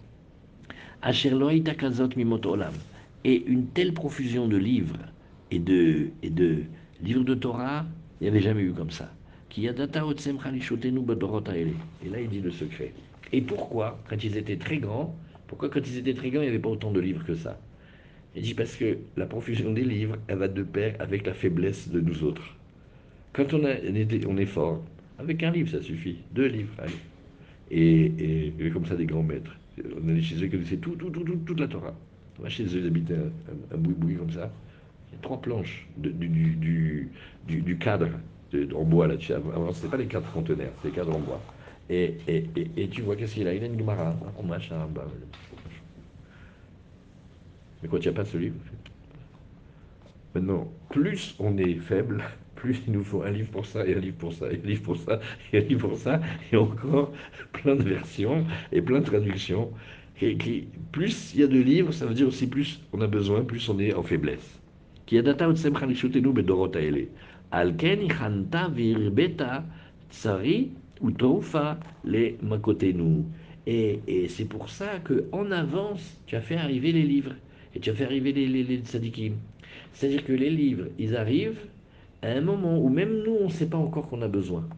Et 3.25 3.45
une 3.47 3.67
telle 3.69 3.93
profusion 3.93 4.49
de 4.49 4.57
livres 4.57 4.99
et 5.51 5.59
de, 5.59 6.11
et 6.23 6.31
de 6.31 6.63
livres 7.03 7.25
de 7.25 7.35
Torah, 7.35 7.85
il 8.21 8.25
n'y 8.25 8.29
avait 8.29 8.41
jamais 8.41 8.63
eu 8.63 8.73
comme 8.73 8.91
ça. 8.91 9.13
Et 9.59 9.67
là, 9.67 9.75
il 12.21 12.29
dit 12.29 12.41
le 12.41 12.51
secret. 12.51 12.93
Et 13.33 13.41
pourquoi, 13.41 13.99
quand 14.09 14.23
ils 14.23 14.37
étaient 14.37 14.57
très 14.57 14.79
grands, 14.79 15.15
pourquoi 15.47 15.69
quand 15.69 15.87
ils 15.87 15.99
étaient 15.99 16.15
très 16.15 16.31
grands, 16.31 16.41
il 16.41 16.45
n'y 16.45 16.51
avait 16.51 16.59
pas 16.59 16.71
autant 16.71 16.91
de 16.91 17.01
livres 17.01 17.25
que 17.25 17.35
ça? 17.35 17.59
Il 18.35 18.43
dit 18.43 18.55
parce 18.55 18.77
que 18.77 18.97
la 19.17 19.27
profusion 19.27 19.73
des 19.73 19.85
livres, 19.85 20.17
elle 20.29 20.39
va 20.39 20.49
de 20.49 20.63
pair 20.63 20.97
avec 21.01 21.27
la 21.27 21.35
faiblesse 21.35 21.91
de 21.91 22.01
nous 22.01 22.25
autres. 22.25 22.57
Quand 23.35 23.53
on, 23.53 23.65
a, 23.65 23.75
on 24.27 24.37
est 24.37 24.47
fort, 24.47 24.83
avec 25.23 25.43
un 25.43 25.51
livre, 25.51 25.71
ça 25.71 25.83
suffit. 25.83 26.19
Deux 26.33 26.47
livres, 26.47 26.75
allez. 26.79 26.95
Et, 27.71 28.53
et, 28.59 28.71
comme 28.71 28.85
ça, 28.87 28.97
des 28.97 29.07
grands 29.07 29.23
maîtres. 29.23 29.57
On 30.03 30.09
allait 30.09 30.21
chez 30.21 30.37
eux, 30.37 30.45
ils 30.45 30.51
connaissaient 30.51 30.77
tout, 30.77 30.95
tout, 30.97 31.11
tout, 31.11 31.25
toute 31.25 31.61
la 31.61 31.69
Torah. 31.69 31.95
Va 32.39 32.49
chez 32.49 32.65
eux, 32.65 32.81
ils 32.81 32.87
habitaient 32.87 33.15
un, 33.15 33.75
un, 33.75 33.79
boui-boui 33.79 34.17
comme 34.17 34.31
ça. 34.31 34.51
Il 35.11 35.15
y 35.15 35.19
a 35.19 35.23
trois 35.23 35.41
planches 35.41 35.87
de, 35.97 36.11
du, 36.11 37.79
cadre 37.79 38.09
en 38.75 38.85
bois 38.85 39.07
là. 39.07 39.17
dessus 39.17 39.33
Avant, 39.33 39.73
ce 39.73 39.87
pas 39.87 39.97
les 39.97 40.07
cadres 40.07 40.31
conteneurs, 40.33 40.73
c'est 40.83 40.89
les 40.89 40.95
cadres 40.95 41.17
en 41.17 41.21
bois. 41.21 41.41
Et, 41.89 42.17
et, 42.29 42.45
et, 42.77 42.89
tu 42.89 43.03
vois 43.03 43.17
qu'est-ce 43.17 43.35
qu'il 43.35 43.49
a? 43.49 43.55
Il 43.55 43.63
a 43.63 43.67
une 43.67 43.79
Gemara, 43.79 44.15
un 44.39 44.47
machin, 44.47 44.87
bah, 44.95 45.07
Mais 47.83 47.89
quoi, 47.89 47.99
tu 47.99 48.09
n'as 48.09 48.15
pas 48.15 48.25
ce 48.25 48.37
livre? 48.37 48.57
Maintenant, 50.35 50.71
plus 50.91 51.35
on 51.39 51.57
est 51.59 51.75
faible, 51.75 52.23
plus 52.63 52.81
il 52.87 52.93
nous 52.93 53.03
faut 53.03 53.23
un 53.23 53.31
livre 53.31 53.51
pour 53.51 53.67
ça, 53.67 53.85
et 53.85 53.93
un 53.97 53.99
livre 53.99 54.19
pour 54.19 54.33
ça, 54.33 54.47
et 54.53 54.61
un 54.63 54.67
livre 54.69 54.83
pour 54.83 54.97
ça, 54.97 55.19
et 55.53 55.59
un 55.59 55.61
livre 55.63 55.89
pour 55.89 55.99
ça, 55.99 56.21
et 56.53 56.57
encore 56.57 57.13
plein 57.53 57.75
de 57.75 57.83
versions 57.83 58.47
et 58.71 58.81
plein 58.81 59.01
de 59.01 59.05
traductions. 59.05 59.73
Et 60.21 60.37
qui, 60.37 60.69
plus 60.93 61.35
il 61.35 61.41
y 61.41 61.43
a 61.43 61.49
de 61.49 61.59
livres, 61.59 61.93
ça 61.93 62.07
veut 62.07 62.15
dire 62.15 62.29
aussi 62.29 62.47
plus 62.47 62.81
on 62.93 63.01
a 63.01 63.09
besoin, 63.09 63.43
plus 63.43 63.69
on 63.69 63.81
est 63.81 63.93
en 63.93 64.05
faiblesse. 64.05 64.61
Qui 65.07 65.19
a 65.19 65.23
data 65.23 65.49
Alken 67.55 68.09
virbeta 68.75 69.65
tsari 70.11 70.71
utoufa 71.03 71.81
les 72.05 72.39
makotenu. 72.43 73.25
Et, 73.67 74.01
et 74.07 74.29
c'est 74.29 74.47
pour 74.47 74.71
ça 74.71 75.01
que 75.05 75.25
en 75.33 75.51
avance, 75.51 76.05
tu 76.27 76.37
as 76.37 76.41
fait 76.41 76.57
arriver 76.57 76.93
les 76.93 77.03
livres 77.03 77.35
et 77.75 77.81
tu 77.81 77.91
as 77.91 77.95
fait 77.95 78.05
arriver 78.05 78.33
les, 78.33 78.47
les, 78.47 78.63
les 78.63 78.79
tzadikim. 78.79 79.35
C'est-à-dire 79.93 80.25
que 80.25 80.33
les 80.33 80.51
livres, 80.51 80.87
ils 80.99 81.17
arrivent 81.17 81.61
à 82.23 82.29
un 82.29 82.41
moment 82.41 82.79
où 82.79 82.89
même 82.89 83.23
nous, 83.25 83.37
on 83.41 83.45
ne 83.47 83.53
sait 83.53 83.67
pas 83.67 83.77
encore 83.77 84.09
qu'on 84.09 84.23
a 84.23 84.29
besoin. 84.29 84.69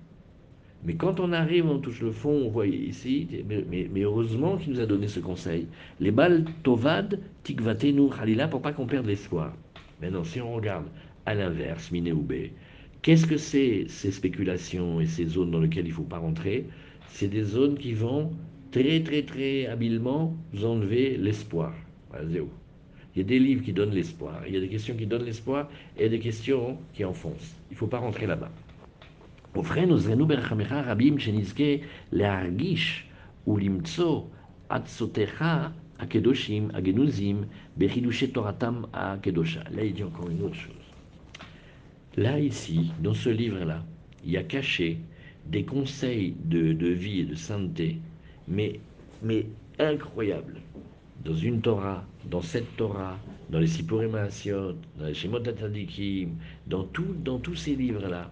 Mais 0.84 0.94
quand 0.94 1.18
on 1.18 1.32
arrive, 1.32 1.66
on 1.66 1.78
touche 1.78 2.02
le 2.02 2.12
fond, 2.12 2.42
on 2.44 2.50
voit 2.50 2.66
ici, 2.66 3.26
mais, 3.48 4.02
heureusement 4.02 4.58
qu'il 4.58 4.74
nous 4.74 4.80
a 4.80 4.86
donné 4.86 5.08
ce 5.08 5.20
conseil. 5.20 5.66
Les 5.98 6.10
balles 6.10 6.44
tovad, 6.62 7.20
tikvatenu, 7.42 8.10
khalila, 8.10 8.48
pour 8.48 8.60
pas 8.60 8.72
qu'on 8.72 8.86
perde 8.86 9.06
l'espoir. 9.06 9.54
Maintenant, 10.02 10.24
si 10.24 10.40
on 10.42 10.54
regarde 10.54 10.86
à 11.24 11.34
l'inverse, 11.34 11.90
minéoubé, 11.90 12.52
qu'est-ce 13.00 13.26
que 13.26 13.38
c'est 13.38 13.86
ces 13.88 14.10
spéculations 14.10 15.00
et 15.00 15.06
ces 15.06 15.26
zones 15.26 15.50
dans 15.50 15.60
lesquelles 15.60 15.86
il 15.86 15.90
ne 15.90 15.94
faut 15.94 16.02
pas 16.02 16.18
rentrer? 16.18 16.66
C'est 17.08 17.28
des 17.28 17.44
zones 17.44 17.78
qui 17.78 17.94
vont 17.94 18.32
très, 18.70 19.02
très, 19.02 19.22
très 19.22 19.66
habilement 19.66 20.36
vous 20.52 20.66
enlever 20.66 21.16
l'espoir. 21.16 21.72
Voilà, 22.10 22.26
il 23.15 23.19
y 23.19 23.21
a 23.21 23.27
des 23.27 23.39
livres 23.39 23.63
qui 23.63 23.73
donnent 23.73 23.93
l'espoir, 23.93 24.41
il 24.47 24.53
y 24.53 24.57
a 24.57 24.59
des 24.59 24.69
questions 24.69 24.95
qui 24.95 25.05
donnent 25.05 25.25
l'espoir, 25.25 25.69
et 25.97 26.01
il 26.01 26.03
y 26.03 26.05
a 26.05 26.09
des 26.09 26.19
questions 26.19 26.77
qui 26.93 27.03
enfoncent. 27.03 27.55
Il 27.69 27.73
ne 27.73 27.77
faut 27.77 27.87
pas 27.87 27.99
rentrer 27.99 28.27
là-bas. 28.27 28.51
rabim 29.55 31.17
להרגיש 32.11 33.03
ולמצוא 33.47 34.23
עצותיך 34.69 35.43
הקדושים, 35.99 36.69
הגנוזים, 36.73 37.43
בחידושי 37.77 38.27
תורתם 38.27 38.81
הקדושה. 38.93 39.61
Là, 39.71 39.83
il 39.83 39.93
dit 39.93 40.03
encore 40.03 40.29
une 40.29 40.41
autre 40.41 40.55
chose. 40.55 40.87
Là, 42.17 42.39
ici, 42.39 42.91
dans 43.01 43.13
ce 43.13 43.29
livre-là, 43.29 43.83
il 44.23 44.31
y 44.31 44.37
a 44.37 44.43
caché 44.43 44.99
des 45.47 45.63
conseils 45.63 46.35
de, 46.45 46.73
de 46.73 46.87
vie 46.87 47.21
et 47.21 47.25
de 47.25 47.35
sainteté, 47.35 47.97
mais, 48.47 48.79
mais 49.23 49.45
incroyables 49.79 50.59
dans 51.24 51.34
une 51.34 51.60
Torah, 51.60 52.04
dans 52.30 52.42
cette 52.42 52.76
Torah, 52.76 53.18
dans 53.50 53.58
les 53.58 53.66
Sipurim 53.66 54.12
dans 54.12 55.06
les 55.06 55.14
Shemot 55.14 55.38
Atadikim, 55.38 56.36
dans, 56.66 56.84
tous 56.84 57.54
ces 57.56 57.74
livres-là, 57.74 58.30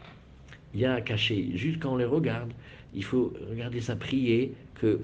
il 0.75 0.81
y 0.81 0.85
a 0.85 1.01
caché, 1.01 1.51
juste 1.55 1.81
quand 1.81 1.93
on 1.93 1.97
les 1.97 2.05
regarde, 2.05 2.53
il 2.95 3.05
faut 3.05 3.33
regarder 3.51 3.81
ça, 3.81 3.97
prier, 3.97 4.55
que 4.75 5.01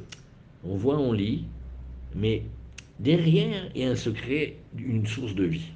on 0.65 0.77
voit, 0.77 0.99
on 0.99 1.13
lit, 1.13 1.45
mais 2.15 2.43
derrière, 2.99 3.71
il 3.75 3.83
y 3.83 3.85
a 3.85 3.91
un 3.91 3.97
secret, 3.97 4.57
une 4.77 5.07
source 5.07 5.35
de 5.35 5.45
vie. 5.45 5.73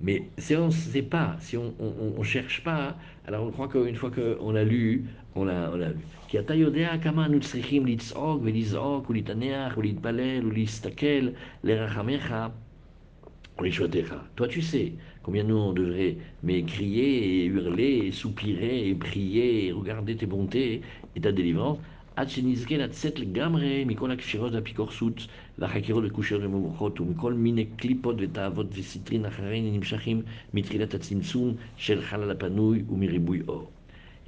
Mais 0.00 0.22
si 0.38 0.56
on 0.56 0.66
ne 0.66 0.70
sait 0.70 1.02
pas, 1.02 1.36
si 1.38 1.56
on 1.56 1.72
ne 2.18 2.24
cherche 2.24 2.64
pas, 2.64 2.96
alors 3.26 3.46
on 3.46 3.50
croit 3.50 3.68
qu'une 3.68 3.94
fois 3.94 4.10
qu'on 4.10 4.54
a 4.56 4.64
lu, 4.64 5.04
on 5.36 5.46
a, 5.48 5.70
on 5.70 5.80
a 5.80 5.90
vu. 5.90 6.04
כי 6.28 6.38
אתה 6.38 6.54
יודע 6.54 6.94
כמה 7.02 7.26
אנו 7.26 7.40
צריכים 7.40 7.86
לצעוק 7.86 8.42
ולזעוק 8.44 9.10
ולהתענח 9.10 9.78
ולהתפלל 9.78 10.46
ולהסתכל 10.46 11.28
לרחמך 11.64 12.34
ולשבטיך. 13.58 14.14
Toi 14.36 14.48
tu 14.48 14.62
sais 14.62 14.92
combien 15.22 15.44
nous 15.44 15.58
on 15.58 15.72
devrait 15.72 16.16
mais 16.42 16.62
crier 16.62 17.44
et 17.44 17.46
hurler 17.46 18.06
et 18.06 18.12
soupirer 18.12 18.88
et 18.88 18.94
prier 18.94 19.66
et 19.66 19.72
regarder 19.72 20.16
tes 20.16 20.26
bontés 20.26 20.80
et 21.14 21.20
ta 21.20 21.32
délivrance 21.32 21.78
עד 22.16 22.28
שנזכה 22.28 22.76
לצאת 22.76 23.18
לגמרי 23.18 23.84
מכל 23.84 24.10
הקשירות 24.10 24.52
והאפיקורסות 24.52 25.26
והחקירות 25.58 26.04
וקושיות 26.06 26.42
ומבוכות 26.44 27.00
ומכל 27.00 27.32
מיני 27.32 27.64
קליפות 27.64 28.16
ותאוות 28.18 28.66
וסיטרין 28.72 29.24
אחרינו 29.24 29.76
נמשכים 29.76 30.22
מתחילת 30.54 30.94
הצמצום 30.94 31.54
של 31.76 32.02
חלל 32.02 32.30
הפנוי 32.30 32.82
ומריבוי 32.88 33.40
אור. 33.48 33.70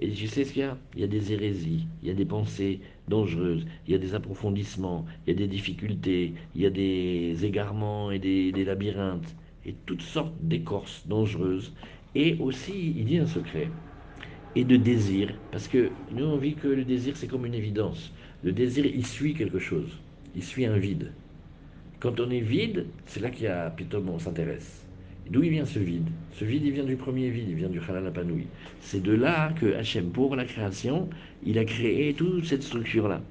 Et 0.00 0.10
tu 0.12 0.26
sais 0.26 0.44
ce 0.44 0.52
qu'il 0.52 0.62
y 0.62 0.64
a 0.64 0.76
Il 0.94 1.00
y 1.02 1.04
a 1.04 1.06
des 1.06 1.32
hérésies, 1.32 1.86
il 2.02 2.08
y 2.08 2.10
a 2.10 2.14
des 2.14 2.24
pensées 2.24 2.80
dangereuses, 3.08 3.64
il 3.86 3.92
y 3.92 3.94
a 3.94 3.98
des 3.98 4.14
approfondissements, 4.14 5.06
il 5.24 5.30
y 5.30 5.36
a 5.36 5.38
des 5.38 5.46
difficultés, 5.46 6.34
il 6.56 6.62
y 6.62 6.66
a 6.66 6.70
des 6.70 7.44
égarements 7.44 8.10
et 8.10 8.18
des, 8.18 8.50
des 8.50 8.64
labyrinthes, 8.64 9.36
et 9.64 9.74
toutes 9.86 10.02
sortes 10.02 10.34
d'écorces 10.40 11.06
dangereuses. 11.06 11.72
Et 12.16 12.36
aussi, 12.40 12.94
il 12.96 13.04
dit 13.04 13.18
un 13.18 13.26
secret, 13.26 13.70
et 14.55 14.63
de 14.63 14.77
désir, 14.77 15.33
parce 15.51 15.67
que 15.67 15.91
nous 16.11 16.25
on 16.25 16.37
vit 16.37 16.55
que 16.55 16.67
le 16.67 16.83
désir 16.83 17.15
c'est 17.15 17.27
comme 17.27 17.45
une 17.45 17.53
évidence. 17.53 18.11
Le 18.43 18.51
désir 18.51 18.85
il 18.85 19.05
suit 19.05 19.33
quelque 19.33 19.59
chose, 19.59 19.97
il 20.35 20.43
suit 20.43 20.65
un 20.65 20.77
vide. 20.77 21.11
Quand 21.99 22.19
on 22.19 22.29
est 22.29 22.39
vide, 22.39 22.85
c'est 23.05 23.19
là 23.19 23.29
qu'il 23.29 23.43
y 23.43 23.47
a, 23.47 23.69
plutôt 23.69 24.03
on 24.07 24.19
s'intéresse. 24.19 24.85
D'où 25.29 25.43
il 25.43 25.51
vient 25.51 25.65
ce 25.65 25.79
vide? 25.79 26.09
Ce 26.31 26.43
vide, 26.43 26.63
il 26.65 26.71
vient 26.71 26.85
du 26.85 26.95
premier 26.95 27.29
vide, 27.29 27.49
il 27.49 27.55
vient 27.55 27.69
du 27.69 27.79
Halal 27.79 28.07
Apanoui. 28.07 28.47
C'est 28.79 29.03
de 29.03 29.11
là 29.11 29.51
que 29.53 29.75
Hachem, 29.75 30.09
pour 30.09 30.35
la 30.35 30.45
création, 30.45 31.07
il 31.43 31.59
a 31.59 31.65
créé 31.65 32.15
toute 32.15 32.45
cette 32.45 32.63
structure-là. 32.63 33.21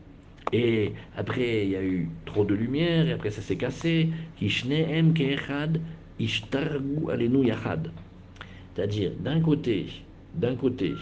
Et 0.52 0.92
après, 1.16 1.64
il 1.64 1.70
y 1.70 1.76
a 1.76 1.82
eu 1.82 2.08
trop 2.24 2.44
de 2.44 2.54
lumière, 2.54 3.08
et 3.08 3.12
après 3.12 3.30
ça 3.30 3.42
s'est 3.42 3.56
cassé. 3.56 4.10
C'est-à-dire, 8.74 9.12
d'un 9.18 9.40
côté, 9.40 9.86
d'un 10.38 10.54
côté, 10.54 10.94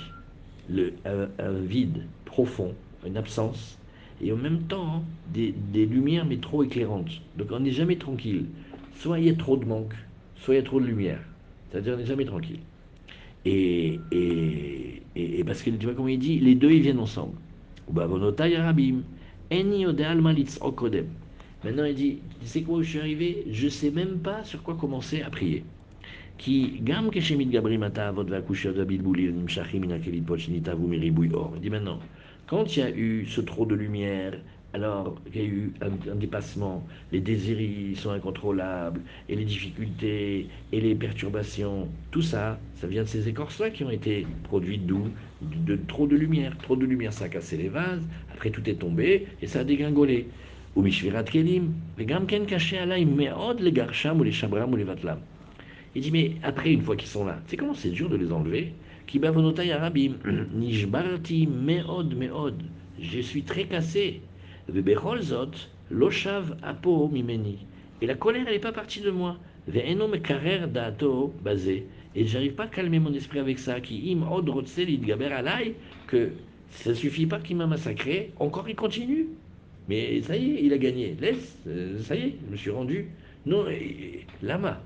le, 0.68 0.94
un, 1.04 1.52
vide 1.52 2.02
profond, 2.24 2.74
une 3.06 3.16
absence, 3.16 3.78
et 4.22 4.32
en 4.32 4.36
même 4.36 4.62
temps, 4.62 5.04
des, 5.32 5.54
des 5.72 5.86
lumières, 5.86 6.24
mais 6.24 6.38
trop 6.38 6.62
éclairantes. 6.62 7.20
Donc 7.36 7.48
on 7.52 7.60
n'est 7.60 7.70
jamais 7.70 7.96
tranquille. 7.96 8.46
Soit 8.94 9.20
il 9.20 9.26
y 9.26 9.30
a 9.30 9.34
trop 9.34 9.56
de 9.56 9.66
manque, 9.66 9.94
soit 10.36 10.54
il 10.54 10.56
y 10.58 10.60
a 10.60 10.64
trop 10.64 10.80
de 10.80 10.86
lumière. 10.86 11.20
C'est-à-dire 11.70 11.94
on 11.94 11.98
n'est 11.98 12.06
jamais 12.06 12.24
tranquille. 12.24 12.60
Et, 13.44 14.00
et, 14.10 15.02
et, 15.14 15.44
parce 15.44 15.62
que 15.62 15.70
tu 15.70 15.86
vois 15.86 15.94
comment 15.94 16.08
il 16.08 16.18
dit, 16.18 16.38
les 16.40 16.54
deux 16.54 16.70
ils 16.72 16.82
viennent 16.82 16.98
ensemble. 16.98 17.36
Maintenant 21.62 21.84
il 21.84 21.94
dit, 21.94 22.18
tu 22.40 22.46
sais 22.46 22.62
quoi 22.62 22.82
je 22.82 22.88
suis 22.88 22.98
arrivé? 22.98 23.44
Je 23.50 23.66
ne 23.66 23.70
sais 23.70 23.90
même 23.90 24.18
pas 24.18 24.44
sur 24.44 24.62
quoi 24.62 24.74
commencer 24.76 25.22
à 25.22 25.30
prier. 25.30 25.64
Qui, 26.38 26.80
gam 26.82 27.10
gabri 27.10 27.78
mata 27.78 28.08
avot 28.08 28.24
nimshachim 28.24 29.84
Il 29.84 31.60
dit 31.60 31.70
maintenant, 31.70 32.00
quand 32.46 32.76
il 32.76 32.78
y 32.78 32.82
a 32.82 32.90
eu 32.90 33.26
ce 33.26 33.40
trop 33.40 33.66
de 33.66 33.74
lumière 33.74 34.38
alors 34.76 35.16
qu'il 35.32 35.40
y 35.40 35.44
a 35.44 35.48
eu 35.48 35.72
un, 35.80 36.14
dépassement, 36.16 36.86
les 37.10 37.20
désirs 37.20 37.96
sont 37.96 38.10
incontrôlables, 38.10 39.00
et 39.28 39.34
les 39.34 39.44
difficultés, 39.44 40.48
et 40.72 40.80
les 40.80 40.94
perturbations, 40.94 41.88
tout 42.10 42.20
ça, 42.20 42.58
ça 42.74 42.86
vient 42.86 43.04
de 43.04 43.08
ces 43.08 43.26
écorces-là 43.26 43.70
qui 43.70 43.84
ont 43.84 43.90
été 43.90 44.26
produites 44.44 44.86
d'où? 44.86 45.08
De, 45.40 45.76
trop 45.76 46.06
de 46.06 46.16
lumière. 46.16 46.56
Trop 46.58 46.76
de 46.76 46.84
lumière, 46.84 47.12
ça 47.12 47.24
a 47.24 47.28
cassé 47.28 47.56
les 47.56 47.68
vases, 47.68 48.02
après 48.34 48.50
tout 48.50 48.68
est 48.68 48.74
tombé, 48.74 49.26
et 49.40 49.46
ça 49.46 49.60
a 49.60 49.64
dégringolé. 49.64 50.26
Ou 50.74 50.82
mishvirat 50.82 51.24
kelim, 51.24 51.72
gamken 51.98 52.44
caché 52.44 52.84
meod 52.84 53.60
les 53.60 53.72
garcham 53.72 54.20
ou 54.20 54.24
les 54.24 54.32
chabram 54.32 54.74
ou 54.74 54.76
les 54.76 54.84
vatlam. 54.84 55.18
Il 55.96 56.02
dit, 56.02 56.10
mais 56.10 56.32
après, 56.42 56.72
une 56.72 56.82
fois 56.82 56.94
qu'ils 56.94 57.08
sont 57.08 57.24
là, 57.24 57.40
c'est 57.46 57.56
comment 57.56 57.72
c'est 57.72 57.88
dur 57.88 58.10
de 58.10 58.16
les 58.16 58.30
enlever? 58.30 58.74
Qui 59.06 59.18
arabim, 59.24 60.16
nishbarti 60.54 61.46
meod 61.46 62.14
meod. 62.14 62.62
Je 63.00 63.20
suis 63.20 63.42
très 63.42 63.64
cassé. 63.64 64.20
apo 66.62 67.08
mimeni. 67.08 67.64
Et 68.02 68.06
la 68.06 68.14
colère, 68.14 68.44
elle 68.46 68.52
n'est 68.52 68.58
pas 68.58 68.72
partie 68.72 69.00
de 69.00 69.10
moi. 69.10 69.38
karer 70.22 70.66
dato 70.68 71.32
basé. 71.42 71.86
Et 72.14 72.26
j'arrive 72.26 72.52
pas 72.52 72.64
à 72.64 72.68
calmer 72.68 72.98
mon 72.98 73.14
esprit 73.14 73.38
avec 73.38 73.58
ça. 73.58 73.80
Qui 73.80 74.12
im 74.12 74.30
od 74.30 74.44
gaber 75.00 75.32
alay, 75.32 75.76
que 76.08 76.32
ça 76.72 76.94
suffit 76.94 77.24
pas 77.24 77.40
qu'il 77.40 77.56
m'a 77.56 77.66
massacré, 77.66 78.34
encore 78.38 78.68
il 78.68 78.76
continue. 78.76 79.28
Mais 79.88 80.20
ça 80.20 80.36
y 80.36 80.56
est, 80.56 80.62
il 80.62 80.74
a 80.74 80.78
gagné. 80.78 81.16
Laisse, 81.18 81.56
euh, 81.66 81.98
ça 82.02 82.16
y 82.16 82.20
est, 82.20 82.34
je 82.44 82.52
me 82.52 82.56
suis 82.58 82.70
rendu. 82.70 83.06
Non, 83.46 83.64
lama 84.42 84.82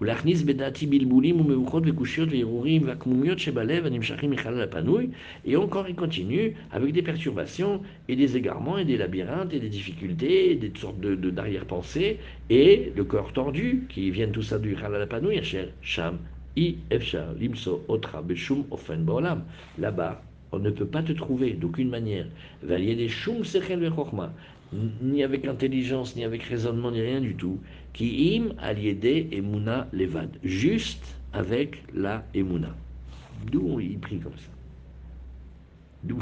ולהכניס 0.00 0.42
בדעתי 0.42 0.86
בלבולים 0.86 1.40
ומבוכות 1.40 1.82
וקושיות 1.86 2.28
וערעורים 2.32 2.82
והקמומיות 2.86 3.38
שבלב 3.38 3.86
הנמשכים 3.86 4.30
מחלל 4.30 4.62
הפנוי, 4.62 5.08
et 5.46 5.56
encore 5.56 5.86
il 5.88 5.94
continue 5.94 6.54
avec 6.72 6.92
des 6.92 7.02
perturbations 7.02 7.82
et 8.08 8.16
des 8.16 8.36
égarements 8.36 8.78
et 8.78 8.84
des 8.84 8.96
labyrinthes 8.96 9.52
et 9.52 9.60
des 9.60 9.68
difficultés, 9.68 10.52
et 10.52 10.56
des 10.56 10.72
sortes 10.80 11.00
de, 11.00 11.14
de, 11.14 11.30
d'arrière-pensées, 11.30 12.18
et 12.50 12.92
le 12.96 13.04
corps 13.04 13.32
tordu 13.32 13.84
qui 13.90 14.10
viennent 14.10 14.32
tout 14.32 14.42
ça 14.42 14.58
du 14.58 14.76
halal 14.76 15.02
הפנוי, 15.02 15.40
אשר 15.40 15.68
שם 15.82 16.14
אי 16.56 16.74
אפשר 16.96 17.24
למצוא 17.40 17.78
אותך 17.88 18.18
בשום 18.26 18.62
אופן 18.70 19.06
בעולם. 19.06 19.38
Là-bas, 19.78 20.22
on 20.52 20.58
ne 20.60 20.70
peut 20.70 20.86
pas 20.86 21.02
te 21.02 21.12
trouver 21.12 21.52
d'aucune 21.54 21.90
manière. 21.90 22.26
des 22.62 23.08
shum 23.08 23.44
sechel 23.44 23.80
vechokma 23.80 24.32
ni 25.01 25.23
avec 25.23 25.45
intelligence, 25.45 26.15
ni 26.15 26.23
avec 26.23 26.43
raisonnement, 26.43 26.91
ni 26.91 27.01
rien 27.01 27.21
du 27.21 27.35
tout. 27.35 27.59
Qui 27.93 28.37
im 28.37 28.53
aliédé 28.59 29.27
emuna 29.31 29.87
levad. 29.91 30.29
Juste 30.43 31.15
avec 31.33 31.83
la 31.93 32.23
emuna. 32.33 32.75
D'où 33.51 33.79
il 33.79 33.99
prie 33.99 34.19
comme 34.19 34.37
ça. 34.37 34.51
D'où 36.03 36.19